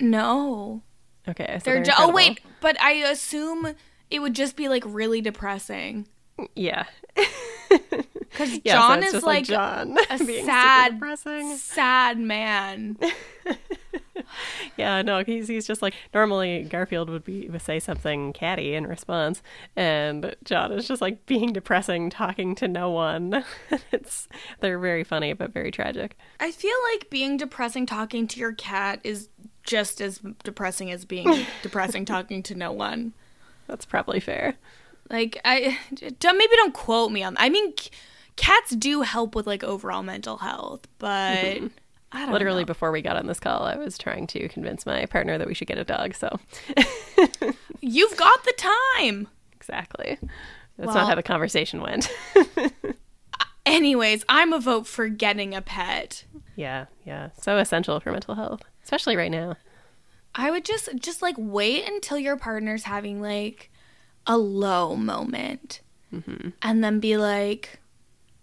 [0.00, 0.82] No.
[1.28, 3.74] Okay, so They're they're ju- oh wait, but I assume
[4.10, 6.06] it would just be like really depressing
[6.54, 6.84] Yeah.
[7.68, 11.56] because Yeah, John it's is just like, John a being sad, depressing.
[11.56, 12.96] sad man.
[14.76, 18.86] Yeah, no, he's he's just like normally Garfield would be would say something catty in
[18.86, 19.42] response,
[19.74, 23.44] and John is just like being depressing, talking to no one.
[23.92, 24.28] it's
[24.60, 26.16] they're very funny but very tragic.
[26.40, 29.28] I feel like being depressing talking to your cat is
[29.62, 33.14] just as depressing as being depressing talking to no one.
[33.66, 34.54] That's probably fair.
[35.10, 35.78] Like I
[36.18, 37.36] don't maybe don't quote me on.
[37.38, 37.90] I mean, c-
[38.36, 41.66] cats do help with like overall mental health, but don't hmm.
[42.14, 42.66] Literally know.
[42.66, 45.54] before we got on this call, I was trying to convince my partner that we
[45.54, 46.14] should get a dog.
[46.14, 46.38] So
[47.80, 48.54] You've got the
[48.96, 49.28] time.
[49.52, 50.18] exactly,
[50.78, 52.08] that's Well- not how the conversation went.
[53.66, 56.24] Anyways, I'm a vote for getting a pet.
[56.54, 59.56] yeah, yeah, so essential for mental health, especially right now.
[60.36, 63.70] I would just just like wait until your partner's having like
[64.26, 65.80] a low moment,
[66.14, 66.50] mm-hmm.
[66.62, 67.80] and then be like,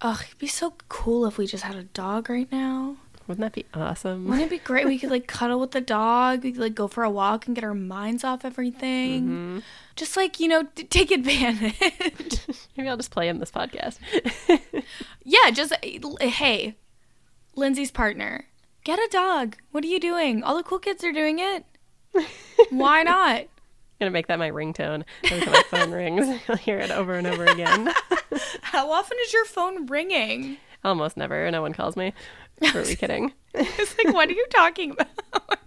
[0.01, 2.97] "Oh, it'd be so cool if we just had a dog right now.
[3.27, 4.25] Wouldn't that be awesome?
[4.25, 4.85] Wouldn't it be great?
[4.85, 6.43] We could like cuddle with the dog.
[6.43, 9.23] We could like go for a walk and get our minds off everything.
[9.23, 9.59] Mm-hmm.
[9.95, 11.79] Just like you know, t- take advantage.
[12.77, 13.99] Maybe I'll just play in this podcast.
[15.23, 16.75] yeah, just eh, eh, hey,
[17.55, 18.45] Lindsay's partner,
[18.83, 19.57] get a dog.
[19.71, 20.43] What are you doing?
[20.43, 21.65] All the cool kids are doing it.
[22.69, 23.41] Why not?
[23.41, 23.47] I'm
[24.07, 25.03] gonna make that my ringtone.
[25.23, 27.93] Every time my phone rings, I'll hear it over and over again.
[28.61, 30.57] How often is your phone ringing?
[30.83, 31.49] Almost never.
[31.49, 32.13] No one calls me.
[32.73, 33.33] Were we kidding?
[33.55, 35.59] It's like, what are you talking about?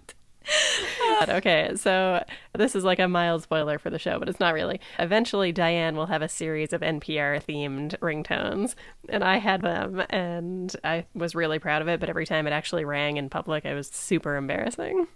[0.97, 1.29] god.
[1.29, 2.23] Okay, so
[2.53, 4.79] this is like a mild spoiler for the show, but it's not really.
[4.99, 8.75] Eventually, Diane will have a series of NPR themed ringtones,
[9.09, 11.99] and I had them, and I was really proud of it.
[11.99, 15.07] But every time it actually rang in public, I was super embarrassing.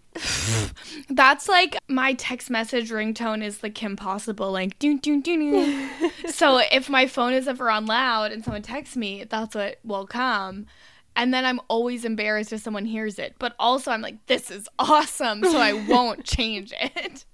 [1.09, 5.89] That's like my text message ringtone is the Kim Possible, like doo doo doo doo.
[6.27, 10.07] so if my phone is ever on loud and someone texts me, that's what will
[10.07, 10.67] come.
[11.15, 13.35] And then I'm always embarrassed if someone hears it.
[13.37, 15.43] But also, I'm like, this is awesome.
[15.43, 17.25] So I won't change it.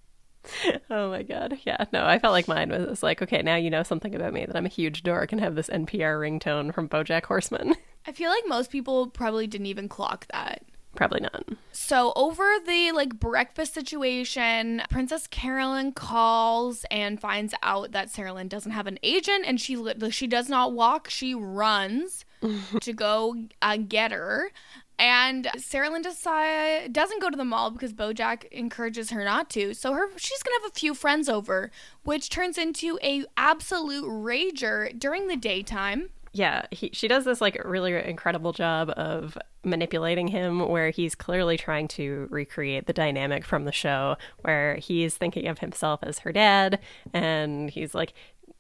[0.90, 1.60] Oh my god.
[1.66, 1.86] Yeah.
[1.92, 4.56] No, I felt like mine was like, okay, now you know something about me that
[4.56, 7.76] I'm a huge dork and have this NPR ringtone from Bojack Horseman.
[8.08, 10.64] I feel like most people probably didn't even clock that.
[10.96, 11.46] Probably not.
[11.74, 18.48] So over the like breakfast situation, Princess Carolyn calls and finds out that Sarah Lynn
[18.48, 22.26] doesn't have an agent, and she li- she does not walk; she runs
[22.82, 24.52] to go uh, get her.
[25.00, 29.74] And Sarah Lynn doesn't go to the mall because Bojack encourages her not to.
[29.76, 31.70] So her she's gonna have a few friends over,
[32.04, 36.10] which turns into a absolute rager during the daytime.
[36.34, 41.58] Yeah, he, she does this like really incredible job of manipulating him where he's clearly
[41.58, 46.32] trying to recreate the dynamic from the show where he's thinking of himself as her
[46.32, 46.80] dad
[47.14, 48.14] and he's like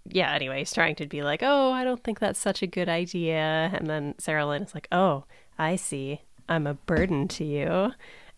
[0.09, 2.89] yeah, anyway, he's trying to be like, "Oh, I don't think that's such a good
[2.89, 5.25] idea." And then Sarah Lynn is like, "Oh,
[5.57, 6.21] I see.
[6.49, 7.91] I'm a burden to you."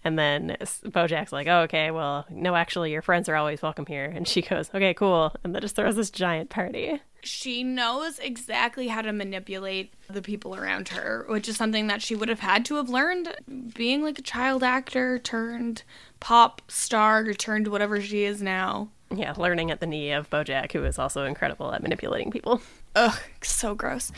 [0.03, 4.05] And then Bojack's like, oh, okay, well, no, actually, your friends are always welcome here.
[4.05, 5.34] And she goes, okay, cool.
[5.43, 7.01] And then just throws this giant party.
[7.21, 12.15] She knows exactly how to manipulate the people around her, which is something that she
[12.15, 13.36] would have had to have learned
[13.75, 15.84] being like a child actor turned
[16.21, 18.89] pop star turned whatever she is now.
[19.13, 22.62] Yeah, learning at the knee of Bojack, who is also incredible at manipulating people.
[22.95, 24.12] Ugh, so gross.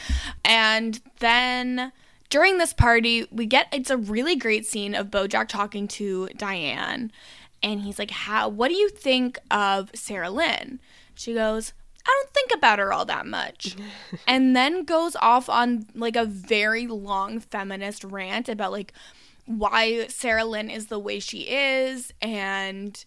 [0.44, 1.92] And then
[2.30, 7.12] during this party, we get it's a really great scene of Bojack talking to Diane.
[7.64, 10.80] And he's like, How what do you think of Sarah Lynn?
[11.14, 11.74] She goes,
[12.06, 13.76] I don't think about her all that much.
[14.28, 18.94] and then goes off on like a very long feminist rant about like
[19.46, 23.04] why Sarah Lynn is the way she is and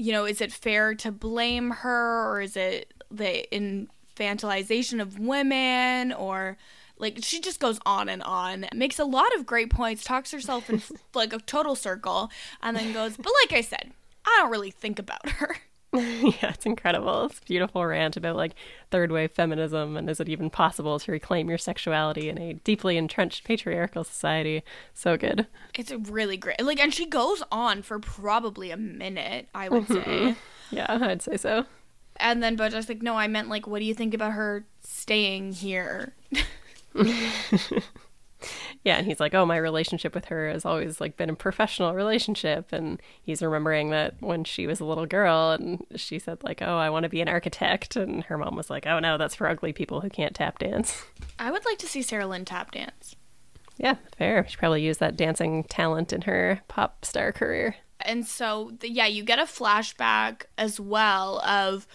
[0.00, 6.12] you know, is it fair to blame her or is it the infantilization of women
[6.12, 6.56] or
[6.96, 10.70] like she just goes on and on, makes a lot of great points, talks herself
[10.70, 10.82] in
[11.14, 12.30] like a total circle,
[12.62, 13.92] and then goes, "But like I said,
[14.24, 15.56] I don't really think about her."
[15.96, 17.24] yeah, it's incredible.
[17.24, 18.52] It's a beautiful rant about like
[18.90, 22.96] third wave feminism and is it even possible to reclaim your sexuality in a deeply
[22.96, 24.62] entrenched patriarchal society?
[24.94, 25.46] So good.
[25.74, 26.62] It's really great.
[26.64, 30.30] Like, and she goes on for probably a minute, I would mm-hmm.
[30.30, 30.36] say.
[30.70, 31.66] yeah, I'd say so.
[32.16, 35.52] And then Bojack's like, no, I meant like, what do you think about her staying
[35.52, 36.14] here?
[38.84, 41.94] yeah, and he's like, "Oh, my relationship with her has always like been a professional
[41.94, 46.62] relationship." And he's remembering that when she was a little girl and she said like,
[46.62, 49.34] "Oh, I want to be an architect." And her mom was like, "Oh no, that's
[49.34, 51.04] for ugly people who can't tap dance."
[51.38, 53.16] I would like to see Sarah Lynn tap dance.
[53.76, 54.46] Yeah, fair.
[54.48, 57.76] She probably used that dancing talent in her pop star career.
[58.02, 61.86] And so, yeah, you get a flashback as well of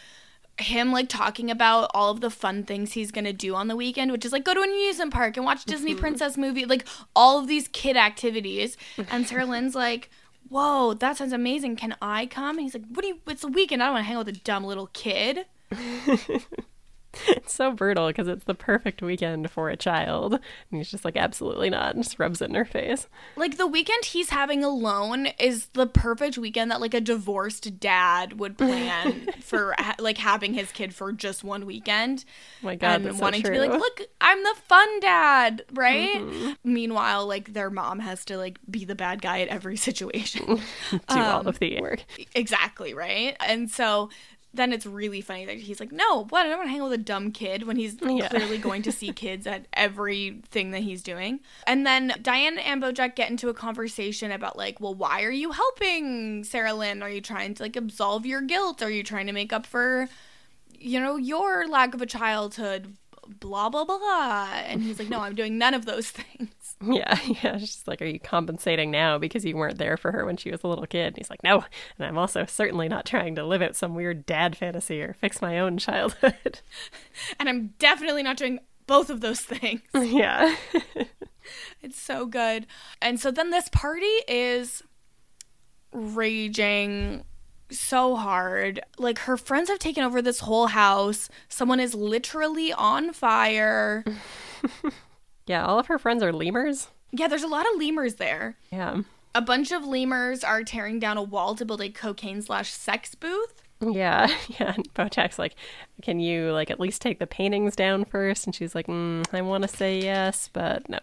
[0.58, 4.12] him like talking about all of the fun things he's gonna do on the weekend,
[4.12, 6.00] which is like go to an amusement park and watch Disney mm-hmm.
[6.00, 8.78] princess movie, like all of these kid activities.
[9.10, 10.10] And Sarah Lynn's like,
[10.50, 11.76] "Whoa, that sounds amazing!
[11.76, 13.20] Can I come?" And he's like, "What do you?
[13.28, 13.84] It's a weekend.
[13.84, 15.46] I don't want to hang out with a dumb little kid."
[17.28, 20.34] it's so brutal because it's the perfect weekend for a child.
[20.34, 20.41] And
[20.78, 21.95] he's just like, absolutely not.
[21.95, 23.08] And just rubs it in her face.
[23.36, 28.39] Like the weekend he's having alone is the perfect weekend that like a divorced dad
[28.39, 32.25] would plan for like having his kid for just one weekend.
[32.62, 33.01] Oh my God.
[33.01, 36.15] And wanting so to be like, look, I'm the fun dad, right?
[36.15, 36.51] Mm-hmm.
[36.63, 40.45] Meanwhile, like their mom has to like be the bad guy at every situation.
[40.91, 42.04] Do um, all of the work.
[42.34, 43.36] Exactly, right?
[43.45, 44.10] And so
[44.56, 46.46] then it's really funny that he's like, no, what?
[46.46, 48.30] I don't want to hang out with a dumb kid when he's yeah.
[48.30, 51.39] clearly going to see kids at everything that he's doing.
[51.68, 55.52] And then Diane and Bojack get into a conversation about like, well, why are you
[55.52, 57.04] helping Sarah Lynn?
[57.04, 58.82] Are you trying to like absolve your guilt?
[58.82, 60.10] Are you trying to make up for,
[60.78, 62.96] you know, your lack of a childhood?
[63.40, 64.50] Blah blah blah.
[64.66, 66.50] And he's like, no, I'm doing none of those things.
[66.86, 67.58] Yeah, yeah.
[67.58, 70.62] She's like, Are you compensating now because you weren't there for her when she was
[70.63, 71.08] a little kid?
[71.08, 71.63] And he's like, No.
[71.98, 75.42] And I'm also certainly not trying to live out some weird dad fantasy or fix
[75.42, 76.60] my own childhood.
[77.40, 79.82] and I'm definitely not doing both of those things.
[79.96, 80.54] Yeah.
[81.82, 82.67] it's so good.
[83.02, 84.84] And so then this party is
[85.94, 87.23] raging
[87.70, 88.80] so hard.
[88.98, 91.30] Like her friends have taken over this whole house.
[91.50, 94.04] Someone is literally on fire.
[95.48, 96.88] Yeah, all of her friends are lemurs.
[97.12, 98.58] Yeah, there's a lot of lemurs there.
[98.72, 99.02] Yeah.
[99.34, 103.16] A bunch of lemurs are tearing down a wall to build a cocaine slash sex
[103.16, 103.62] booth.
[103.82, 104.74] Yeah, yeah.
[104.76, 105.56] And Bojack's like,
[106.02, 108.46] "Can you like at least take the paintings down first?
[108.46, 111.00] And she's like, mm, "I want to say yes, but no."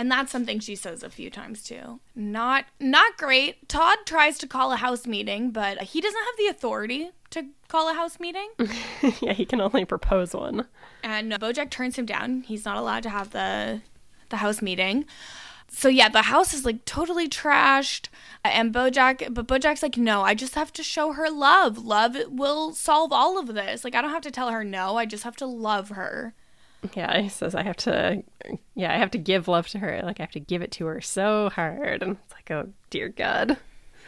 [0.00, 2.00] And that's something she says a few times too.
[2.14, 3.68] Not not great.
[3.68, 7.90] Todd tries to call a house meeting, but he doesn't have the authority to call
[7.90, 8.48] a house meeting.
[9.20, 10.66] yeah, he can only propose one.
[11.02, 12.44] And Bojack turns him down.
[12.44, 13.82] He's not allowed to have the
[14.30, 15.04] the house meeting.
[15.68, 18.08] So yeah, the house is like totally trashed.
[18.42, 21.76] And Bojack, but Bojack's like, no, I just have to show her love.
[21.76, 23.84] Love will solve all of this.
[23.84, 24.96] Like I don't have to tell her no.
[24.96, 26.32] I just have to love her.
[26.94, 28.22] Yeah, he says I have to.
[28.74, 30.00] Yeah, I have to give love to her.
[30.02, 32.02] Like I have to give it to her so hard.
[32.02, 33.56] And it's like, oh dear God.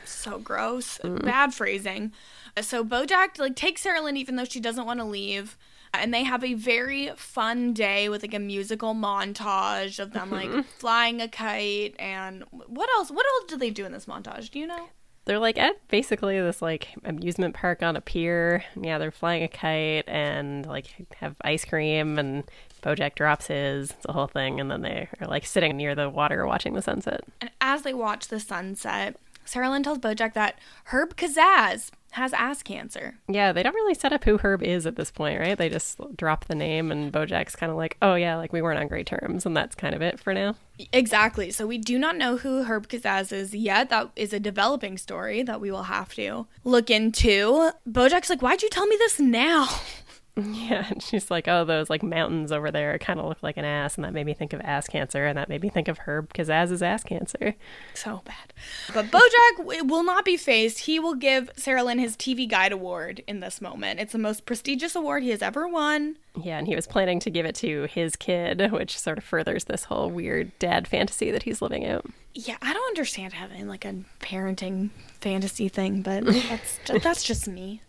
[0.05, 0.99] So gross.
[0.99, 1.23] Mm.
[1.25, 2.12] Bad phrasing.
[2.61, 5.57] So Bojack like takes Sarah Lynn even though she doesn't want to leave.
[5.95, 10.49] And they have a very fun day with like a musical montage of them like
[10.49, 10.61] mm-hmm.
[10.79, 13.11] flying a kite and what else?
[13.11, 14.51] What else do they do in this montage?
[14.51, 14.89] Do you know?
[15.25, 18.64] They're like at basically this like amusement park on a pier.
[18.81, 22.45] Yeah, they're flying a kite and like have ice cream and
[22.83, 23.93] Bojack drops his.
[23.93, 26.83] It's a whole thing, and then they are like sitting near the water watching the
[26.83, 27.23] sunset.
[27.41, 32.63] And as they watch the sunset, Sarah Lynn tells Bojack that Herb Kazzaz has ass
[32.63, 33.19] cancer.
[33.29, 35.57] Yeah, they don't really set up who Herb is at this point, right?
[35.57, 38.79] They just drop the name, and Bojack's kind of like, oh yeah, like we weren't
[38.79, 40.57] on great terms, and that's kind of it for now.
[40.93, 41.51] Exactly.
[41.51, 43.89] So we do not know who Herb Kazzaz is yet.
[43.91, 47.71] That is a developing story that we will have to look into.
[47.89, 49.69] Bojack's like, why'd you tell me this now?
[50.53, 53.66] Yeah, and she's like, oh, those like mountains over there kind of look like an
[53.66, 55.99] ass, and that made me think of ass cancer, and that made me think of
[55.99, 57.55] Herb because ass is ass cancer.
[57.93, 58.55] So bad.
[58.95, 60.80] But Bojack will not be fazed.
[60.80, 64.01] He will give Sarah Lynn his TV Guide Award in this moment.
[64.01, 66.16] It's the most prestigious award he has ever won.
[66.41, 69.64] Yeah, and he was planning to give it to his kid, which sort of furthers
[69.64, 72.07] this whole weird dad fantasy that he's living out.
[72.35, 77.49] Yeah, I don't understand having like a parenting fantasy thing, but that's just, that's just
[77.49, 77.83] me.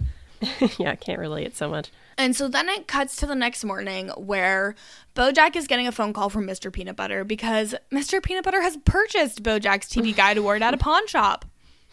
[0.78, 1.92] yeah, I can't relate so much.
[2.18, 4.76] And so then it cuts to the next morning where
[5.16, 6.72] Bojack is getting a phone call from Mr.
[6.72, 8.22] Peanut Butter because Mr.
[8.22, 11.46] Peanut Butter has purchased Bojack's TV Guide Award at a pawn shop.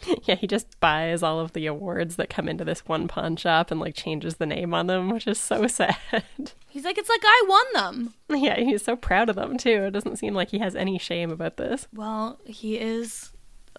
[0.23, 3.69] Yeah, he just buys all of the awards that come into this one pawn shop
[3.69, 5.95] and like changes the name on them, which is so sad.
[6.67, 8.13] He's like, it's like I won them.
[8.29, 9.83] Yeah, he's so proud of them too.
[9.83, 11.87] It doesn't seem like he has any shame about this.
[11.93, 13.30] Well, he is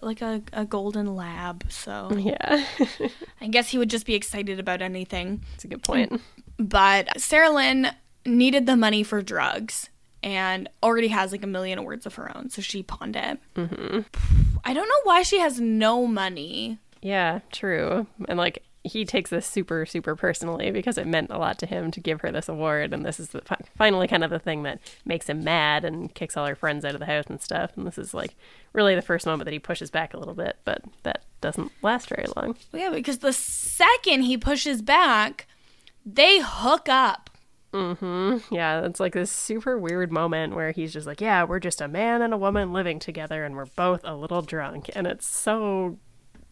[0.03, 2.65] like a, a golden lab, so Yeah,
[3.41, 5.41] I guess he would just be excited about anything.
[5.51, 6.21] that's a good point.
[6.57, 7.87] But Sarah Lynn
[8.25, 9.89] needed the money for drugs
[10.21, 13.39] and already has like a million awards of her own, so she pawned it.
[13.55, 14.01] Mm-hmm.
[14.63, 16.77] I don't know why she has no money.
[17.01, 18.07] Yeah, true.
[18.29, 21.89] And like he takes this super super personally because it meant a lot to him
[21.91, 22.93] to give her this award.
[22.93, 23.41] And this is the,
[23.77, 26.93] finally kind of the thing that makes him mad and kicks all her friends out
[26.93, 27.71] of the house and stuff.
[27.77, 28.35] And this is like
[28.73, 32.09] really the first moment that he pushes back a little bit but that doesn't last
[32.09, 32.55] very long.
[32.71, 35.47] Well, yeah, because the second he pushes back,
[36.05, 37.29] they hook up.
[37.73, 41.81] Hmm Yeah it's like this super weird moment where he's just like yeah we're just
[41.81, 44.89] a man and a woman living together and we're both a little drunk.
[44.93, 45.97] And it's so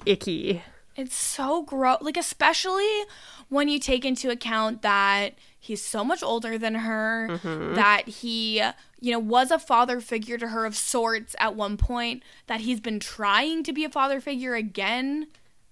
[0.06, 0.64] icky
[0.96, 2.02] It's so gross.
[2.02, 2.90] Like, especially
[3.50, 7.76] when you take into account that he's so much older than her, mm-hmm.
[7.76, 8.62] that he,
[9.00, 12.80] you know, was a father figure to her of sorts at one point, that he's
[12.80, 15.28] been trying to be a father figure again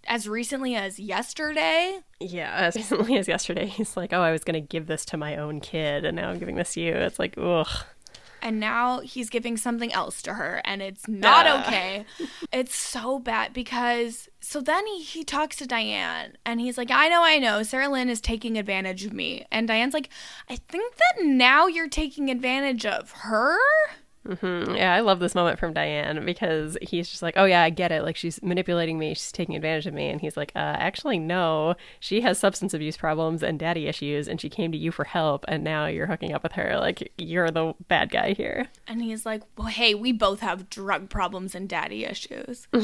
[0.07, 1.99] as recently as yesterday.
[2.19, 5.35] Yeah, as recently as yesterday, he's like, "Oh, I was gonna give this to my
[5.35, 7.67] own kid, and now I'm giving this to you." It's like, ugh.
[8.41, 11.65] And now he's giving something else to her, and it's not Ugh.
[11.65, 12.05] okay.
[12.51, 17.09] It's so bad because so then he, he talks to Diane and he's like, I
[17.09, 19.45] know, I know, Sarah Lynn is taking advantage of me.
[19.51, 20.09] And Diane's like,
[20.49, 23.57] I think that now you're taking advantage of her.
[24.29, 27.69] Hmm Yeah, I love this moment from Diane because he's just like, "Oh yeah, I
[27.69, 28.03] get it.
[28.03, 31.75] Like she's manipulating me, she's taking advantage of me." And he's like, uh, "Actually, no.
[31.99, 35.45] She has substance abuse problems and daddy issues, and she came to you for help,
[35.47, 36.77] and now you're hooking up with her.
[36.77, 41.09] Like you're the bad guy here." And he's like, Well, hey, we both have drug
[41.09, 42.67] problems and daddy issues.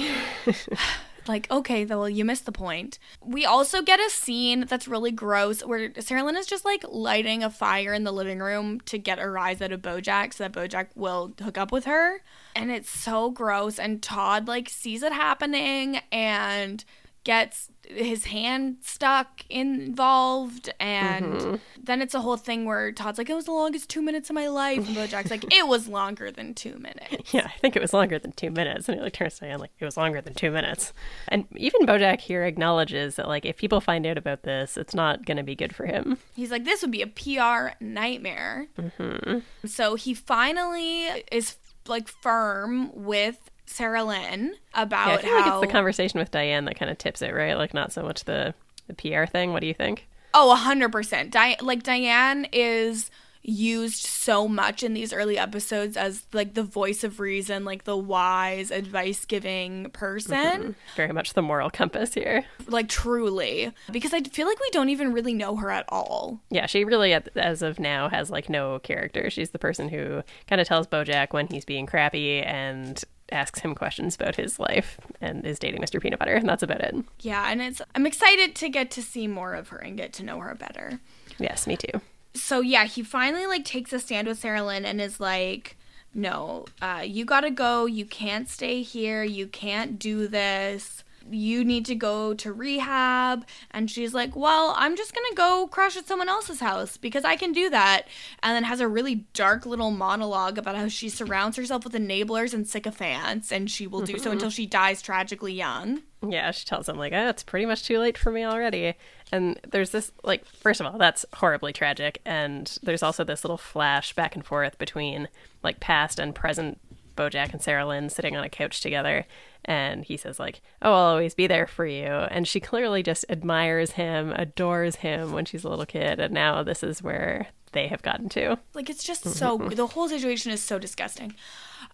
[1.28, 3.00] like, okay, though, well, you missed the point.
[3.22, 7.44] We also get a scene that's really gross where Sarah Lynn is just like lighting
[7.44, 10.54] a fire in the living room to get a rise out of Bojack so that
[10.54, 12.22] Bojack will hook up with her.
[12.56, 13.80] And it's so gross.
[13.80, 16.84] And Todd like sees it happening and
[17.26, 21.56] gets his hand stuck involved and mm-hmm.
[21.84, 24.34] then it's a whole thing where Todd's like it was the longest two minutes of
[24.34, 27.82] my life and Bojack's like it was longer than two minutes Yeah, I think it
[27.82, 28.88] was longer than two minutes.
[28.88, 30.94] And he like turns to like it was longer than two minutes.
[31.28, 35.26] And even Bojack here acknowledges that like if people find out about this, it's not
[35.26, 36.18] going to be good for him.
[36.36, 39.40] he's like this would be a PR nightmare mm-hmm.
[39.68, 41.58] so he finally is
[41.88, 46.32] like firm with Sarah Lynn about Yeah, I feel how like it's the conversation with
[46.32, 47.58] Diane that kind of tips it, right?
[47.58, 48.54] Like not so much the
[48.88, 49.52] the PR thing.
[49.54, 50.08] What do you think?
[50.34, 51.32] Oh, a hundred percent.
[51.32, 53.10] Di- like Diane is
[53.48, 57.96] used so much in these early episodes as like the voice of reason, like the
[57.96, 60.36] wise, advice giving person.
[60.36, 60.72] Mm-hmm.
[60.96, 62.44] Very much the moral compass here.
[62.68, 66.40] Like truly, because I feel like we don't even really know her at all.
[66.50, 69.30] Yeah, she really, as of now, has like no character.
[69.30, 73.74] She's the person who kind of tells Bojack when he's being crappy and asks him
[73.76, 76.02] questions about his life and is dating Mr.
[76.02, 76.96] Peanut Butter, and that's about it.
[77.22, 80.24] Yeah, and it's I'm excited to get to see more of her and get to
[80.24, 81.00] know her better.
[81.40, 82.02] Yes, me too.
[82.34, 85.78] so yeah, he finally like takes a stand with Sarah Lynn and is like,
[86.14, 87.86] "No, uh, you gotta go.
[87.86, 89.24] You can't stay here.
[89.24, 91.04] You can't do this.
[91.30, 95.98] You need to go to rehab." And she's like, "Well, I'm just gonna go crash
[95.98, 98.08] at someone else's house because I can do that."
[98.44, 102.54] And then has a really dark little monologue about how she surrounds herself with enablers
[102.54, 104.34] and sycophants, and she will do so mm-hmm.
[104.34, 106.02] until she dies tragically young.
[106.28, 108.96] Yeah, she tells him like, "Oh, it's pretty much too late for me already."
[109.32, 113.58] And there's this like, first of all, that's horribly tragic, and there's also this little
[113.58, 115.28] flash back and forth between
[115.64, 116.80] like past and present
[117.16, 119.26] Bojack and Sarah Lynn sitting on a couch together,
[119.64, 123.26] and he says like, "Oh, I'll always be there for you," and she clearly just
[123.30, 127.88] admires him, adores him when she's a little kid, and now this is where they
[127.88, 128.58] have gotten to.
[128.74, 131.36] Like it's just so the whole situation is so disgusting.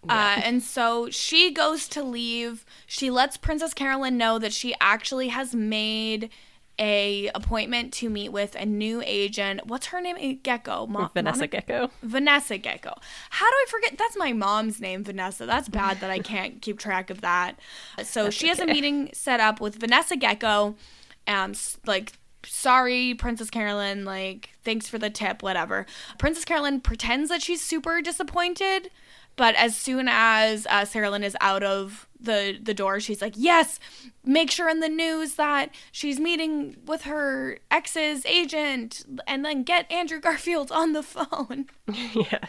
[0.08, 2.64] Uh, and so she goes to leave.
[2.86, 6.28] She lets Princess Carolyn know that she actually has made
[6.78, 9.66] a appointment to meet with a new agent.
[9.66, 10.40] What's her name?
[10.42, 10.86] Gecko.
[10.86, 11.56] Mo- Vanessa Monica?
[11.58, 11.90] Gecko.
[12.02, 12.94] Vanessa Gecko.
[13.30, 13.98] How do I forget?
[13.98, 15.46] That's my mom's name, Vanessa.
[15.46, 17.58] That's bad that I can't keep track of that.
[18.02, 20.74] So she has a meeting set up with Vanessa Gecko.
[21.26, 21.52] Um,
[21.86, 22.14] like,
[22.44, 24.04] sorry, Princess Carolyn.
[24.04, 25.42] Like, thanks for the tip.
[25.42, 25.86] Whatever.
[26.18, 28.90] Princess Carolyn pretends that she's super disappointed,
[29.36, 33.34] but as soon as uh, Sarah Lynn is out of the the door, she's like,
[33.36, 33.78] "Yes,
[34.24, 39.90] make sure in the news that she's meeting with her ex's agent, and then get
[39.90, 41.66] Andrew Garfield on the phone."
[42.14, 42.46] yeah.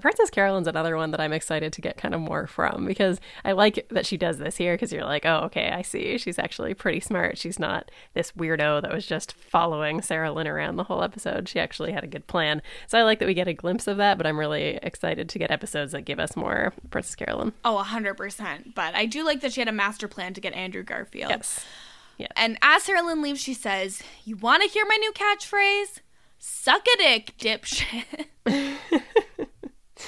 [0.00, 3.52] Princess Carolyn's another one that I'm excited to get kind of more from because I
[3.52, 6.18] like that she does this here because you're like, oh, okay, I see.
[6.18, 7.38] She's actually pretty smart.
[7.38, 11.48] She's not this weirdo that was just following Sarah Lynn around the whole episode.
[11.48, 12.62] She actually had a good plan.
[12.86, 15.38] So I like that we get a glimpse of that, but I'm really excited to
[15.38, 17.52] get episodes that give us more Princess Carolyn.
[17.64, 18.74] Oh, 100%.
[18.74, 21.30] But I do like that she had a master plan to get Andrew Garfield.
[21.30, 21.64] Yes.
[22.34, 26.00] And as Sarah Lynn leaves, she says, You want to hear my new catchphrase?
[26.38, 28.26] Suck a dick, dipshit.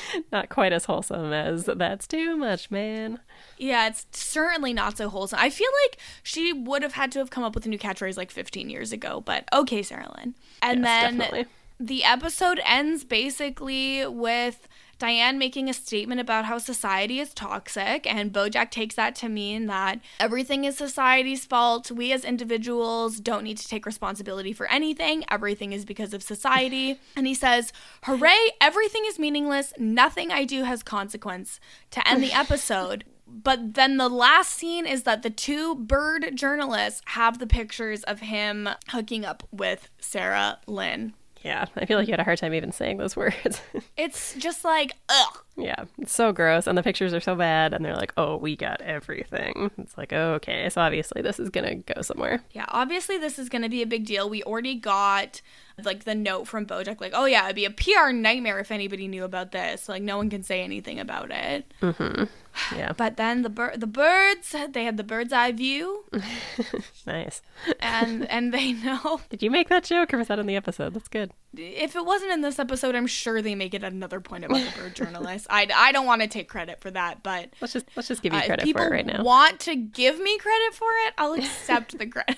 [0.33, 3.21] Not quite as wholesome as that's too much, man.
[3.59, 5.39] yeah, it's certainly not so wholesome.
[5.41, 8.17] I feel like she would have had to have come up with a new catchphrase
[8.17, 10.35] like 15 years ago, but okay, Sarah Lynn.
[10.63, 11.47] And Yes, then definitely.
[11.81, 14.69] the episode ends basically with
[14.99, 19.67] Diane making a statement about how society is toxic, and Bojack takes that to mean
[19.67, 21.91] that everything is society's fault.
[21.91, 25.25] We as individuals don't need to take responsibility for anything.
[25.31, 26.99] Everything is because of society.
[27.17, 27.73] And he says,
[28.05, 29.73] Hooray, everything is meaningless.
[29.79, 31.59] Nothing I do has consequence
[31.91, 33.05] to end the episode.
[33.27, 38.21] But then the last scene is that the two bird journalists have the pictures of
[38.21, 41.15] him hooking up with Sarah Lynn.
[41.43, 43.61] Yeah, I feel like you had a hard time even saying those words.
[43.97, 45.39] It's just like, ugh.
[45.61, 48.55] Yeah, it's so gross, and the pictures are so bad, and they're like, "Oh, we
[48.55, 52.45] got everything." It's like, oh, okay, so obviously this is gonna go somewhere.
[52.53, 54.31] Yeah, obviously this is going to be a big deal.
[54.31, 55.41] We already got
[55.85, 59.07] like the note from Bojack, like, oh yeah, it'd be a PR nightmare if anybody
[59.09, 59.89] knew about this.
[59.89, 61.73] Like, no one can say anything about it.
[61.83, 62.25] Mm-hmm.
[62.75, 66.07] Yeah, But then the bir- the birds, they had the bird's eye view,
[67.07, 67.41] nice.
[67.79, 70.95] and and they know Did you make that joke, or was that in the episode?
[70.95, 71.31] That's good.
[71.57, 74.61] If it wasn't in this episode, I'm sure they make it at another point about
[74.61, 75.47] the bird journalist.
[75.49, 78.33] I, I don't want to take credit for that, but Let's just let's just give
[78.33, 79.23] you uh, credit people for it right now.
[79.23, 82.37] want to give me credit for it, I'll accept the credit.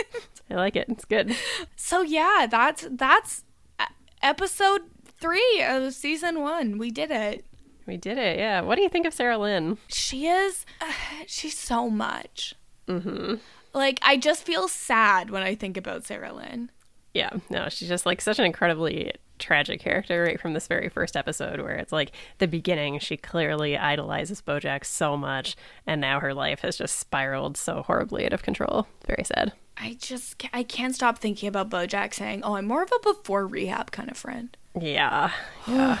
[0.50, 0.86] I like it.
[0.88, 1.34] It's good.
[1.76, 3.44] So yeah, that's that's
[3.78, 3.86] uh,
[4.22, 4.82] episode
[5.18, 6.78] three of season one.
[6.78, 7.44] We did it.
[7.86, 8.38] We did it.
[8.38, 8.60] Yeah.
[8.60, 9.78] What do you think of Sarah Lynn?
[9.88, 10.92] She is, uh,
[11.26, 12.54] she's so much.
[12.86, 13.36] Mm-hmm.
[13.72, 16.70] Like I just feel sad when I think about Sarah Lynn.
[17.14, 17.30] Yeah.
[17.50, 21.60] No, she's just like such an incredibly tragic character right from this very first episode
[21.60, 26.60] where it's like the beginning she clearly idolizes bojack so much and now her life
[26.60, 31.18] has just spiraled so horribly out of control very sad I just I can't stop
[31.18, 35.32] thinking about BoJack saying, "Oh, I'm more of a before rehab kind of friend." yeah
[35.66, 35.98] yeah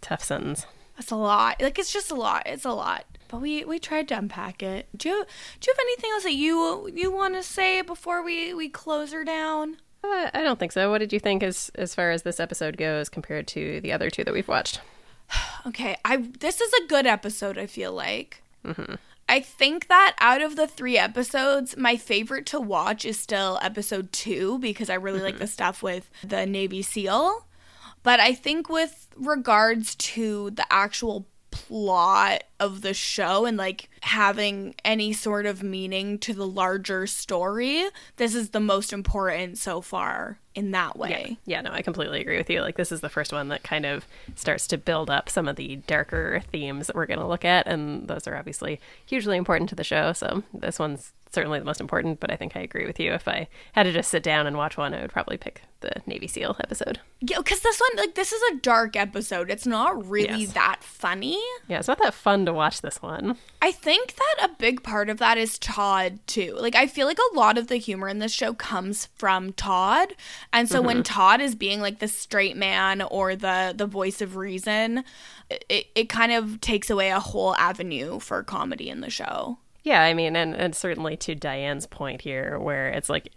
[0.00, 0.66] tough sentence
[0.96, 1.62] That's a lot.
[1.62, 2.42] Like it's just a lot.
[2.46, 3.04] It's a lot.
[3.28, 4.88] But we we tried to unpack it.
[4.94, 5.24] Do you
[5.60, 9.12] do you have anything else that you you want to say before we we close
[9.12, 9.76] her down?
[10.02, 10.90] Uh, I don't think so.
[10.90, 14.10] What did you think as as far as this episode goes compared to the other
[14.10, 14.80] two that we've watched?
[15.66, 17.58] Okay, I this is a good episode.
[17.58, 18.42] I feel like
[19.28, 24.10] I think that out of the three episodes, my favorite to watch is still episode
[24.10, 27.46] two because I really like the stuff with the Navy SEAL.
[28.02, 31.28] But I think with regards to the actual
[31.68, 37.84] plot of the show and like having any sort of meaning to the larger story,
[38.16, 41.38] this is the most important so far in that way.
[41.44, 41.56] Yeah.
[41.56, 42.60] yeah, no, I completely agree with you.
[42.60, 45.56] Like, this is the first one that kind of starts to build up some of
[45.56, 47.66] the darker themes that we're going to look at.
[47.66, 50.12] And those are obviously hugely important to the show.
[50.12, 52.20] So, this one's certainly the most important.
[52.20, 53.12] But I think I agree with you.
[53.12, 55.92] If I had to just sit down and watch one, I would probably pick the
[56.06, 57.00] Navy SEAL episode.
[57.20, 59.50] Yeah, because this one, like, this is a dark episode.
[59.50, 60.52] It's not really Yes.
[60.52, 61.40] that funny.
[61.68, 63.36] Yeah, it's not that fun to watch this one.
[63.62, 66.54] I think that a big part of that is Todd too.
[66.58, 70.14] Like I feel like a lot of the humor in this show comes from Todd.
[70.52, 71.14] And so when mm-hmm.
[71.14, 75.04] Todd is being like the straight man or the the voice of reason,
[75.68, 79.58] it it kind of takes away a whole avenue for comedy in the show.
[79.82, 83.30] Yeah, I mean, and, and certainly to Diane's point here, where it's like,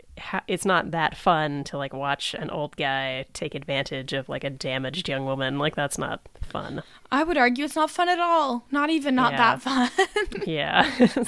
[0.48, 4.50] it's not that fun to like watch an old guy take advantage of like a
[4.50, 5.58] damaged young woman.
[5.58, 6.84] Like, that's not fun.
[7.12, 8.66] I would argue it's not fun at all.
[8.72, 9.38] Not even not Yeah.
[9.56, 9.90] that fun.
[10.46, 11.08] Yeah.
[11.08, 11.24] so,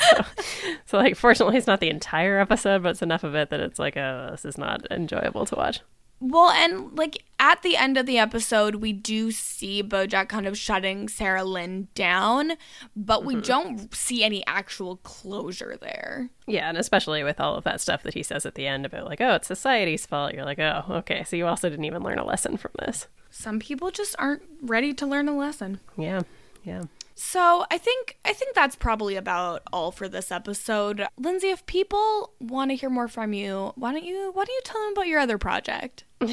[0.86, 3.80] so, like, fortunately, it's not the entire episode, but it's enough of it that it's
[3.80, 5.80] like, oh, this is not enjoyable to watch.
[6.20, 10.58] Well, and like at the end of the episode, we do see Bojack kind of
[10.58, 12.54] shutting Sarah Lynn down,
[12.96, 13.44] but we mm-hmm.
[13.44, 16.30] don't see any actual closure there.
[16.48, 19.06] Yeah, and especially with all of that stuff that he says at the end about,
[19.06, 20.34] like, oh, it's society's fault.
[20.34, 21.24] You're like, oh, okay.
[21.24, 23.08] So you also didn't even learn a lesson from this.
[23.30, 25.82] Some people just aren't ready to learn a lesson.
[25.98, 26.22] Yeah.
[26.64, 26.84] Yeah.
[27.16, 31.08] So I think I think that's probably about all for this episode.
[31.18, 34.62] Lindsay, if people want to hear more from you, why don't you why don't you
[34.66, 36.04] tell them about your other project?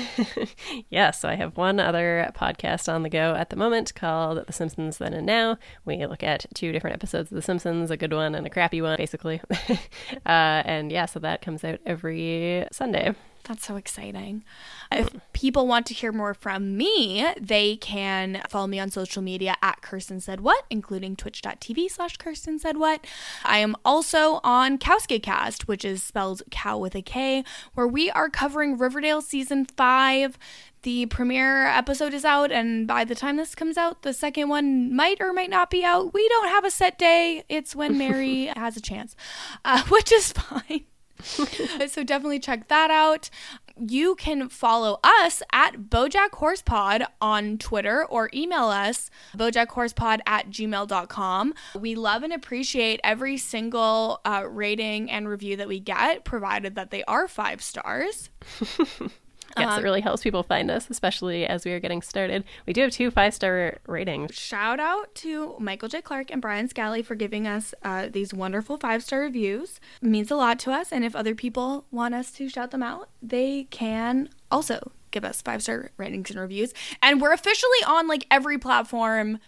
[0.91, 4.53] Yeah, so I have one other podcast on the go at the moment called The
[4.53, 5.57] Simpsons Then and Now.
[5.85, 8.83] We look at two different episodes of The Simpsons, a good one and a crappy
[8.83, 9.41] one, basically.
[9.71, 9.79] uh,
[10.27, 13.15] and yeah, so that comes out every Sunday.
[13.45, 14.45] That's so exciting.
[14.93, 19.57] If people want to hear more from me, they can follow me on social media
[19.61, 23.05] at Kirsten Said What, including twitch.tv slash Kirsten Said What.
[23.45, 27.43] I am also on Cast, which is spelled cow with a K,
[27.75, 30.39] where we are covering Riverdale season five.
[30.83, 34.95] The premiere episode is out, and by the time this comes out, the second one
[34.95, 36.13] might or might not be out.
[36.13, 37.45] We don't have a set day.
[37.49, 39.17] It's when Mary has a chance,
[39.65, 40.85] uh, which is fine.
[41.89, 43.31] so definitely check that out.
[43.77, 51.55] You can follow us at Bojack Horsepod on Twitter or email us bojackhorsepod at gmail.com.
[51.79, 56.91] We love and appreciate every single uh, rating and review that we get, provided that
[56.91, 58.31] they are five stars.
[59.59, 62.45] Yes, it really helps people find us, especially as we are getting started.
[62.67, 64.35] We do have two five star ratings.
[64.35, 66.03] Shout out to Michael J.
[66.03, 69.81] Clark and Brian Scally for giving us uh, these wonderful five star reviews.
[70.01, 72.83] It means a lot to us, and if other people want us to shout them
[72.83, 76.73] out, they can also give us five star ratings and reviews.
[77.03, 79.39] And we're officially on like every platform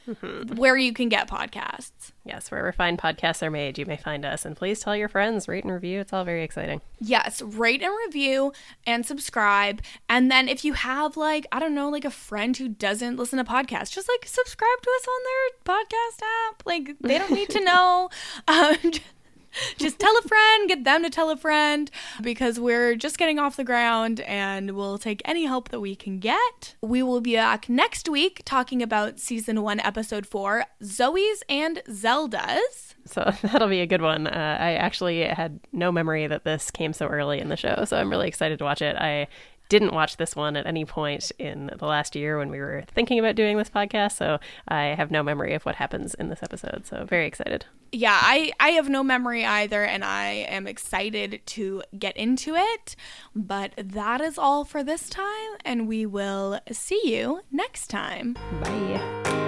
[0.55, 2.13] where you can get podcasts.
[2.27, 4.47] Yes, wherever fine podcasts are made, you may find us.
[4.47, 6.01] And please tell your friends, rate and review.
[6.01, 6.81] It's all very exciting.
[6.99, 8.55] Yes, rate and review
[8.87, 9.83] and subscribe.
[10.09, 13.37] And then if you have like, I don't know, like a friend who doesn't listen
[13.37, 16.63] to podcasts, just like subscribe to us on their podcast app.
[16.65, 18.09] Like they don't need to know.
[18.49, 18.77] Um,
[19.79, 21.91] just tell a friend, get them to tell a friend
[22.23, 26.19] because we're just getting off the ground and we'll take any help that we can
[26.19, 26.75] get.
[26.83, 32.95] We will be back next week talking about season one, episode four Zoe's and Zelda's.
[33.07, 34.27] So that'll be a good one.
[34.27, 37.97] Uh, I actually had no memory that this came so early in the show, so
[37.97, 38.97] I'm really excited to watch it.
[38.97, 39.29] I
[39.79, 43.19] didn't watch this one at any point in the last year when we were thinking
[43.19, 46.87] about doing this podcast, so I have no memory of what happens in this episode.
[46.87, 47.67] So very excited.
[47.91, 52.95] yeah, I, I have no memory either, and I am excited to get into it.
[53.35, 58.35] But that is all for this time, and we will see you next time.
[58.63, 59.44] Bye.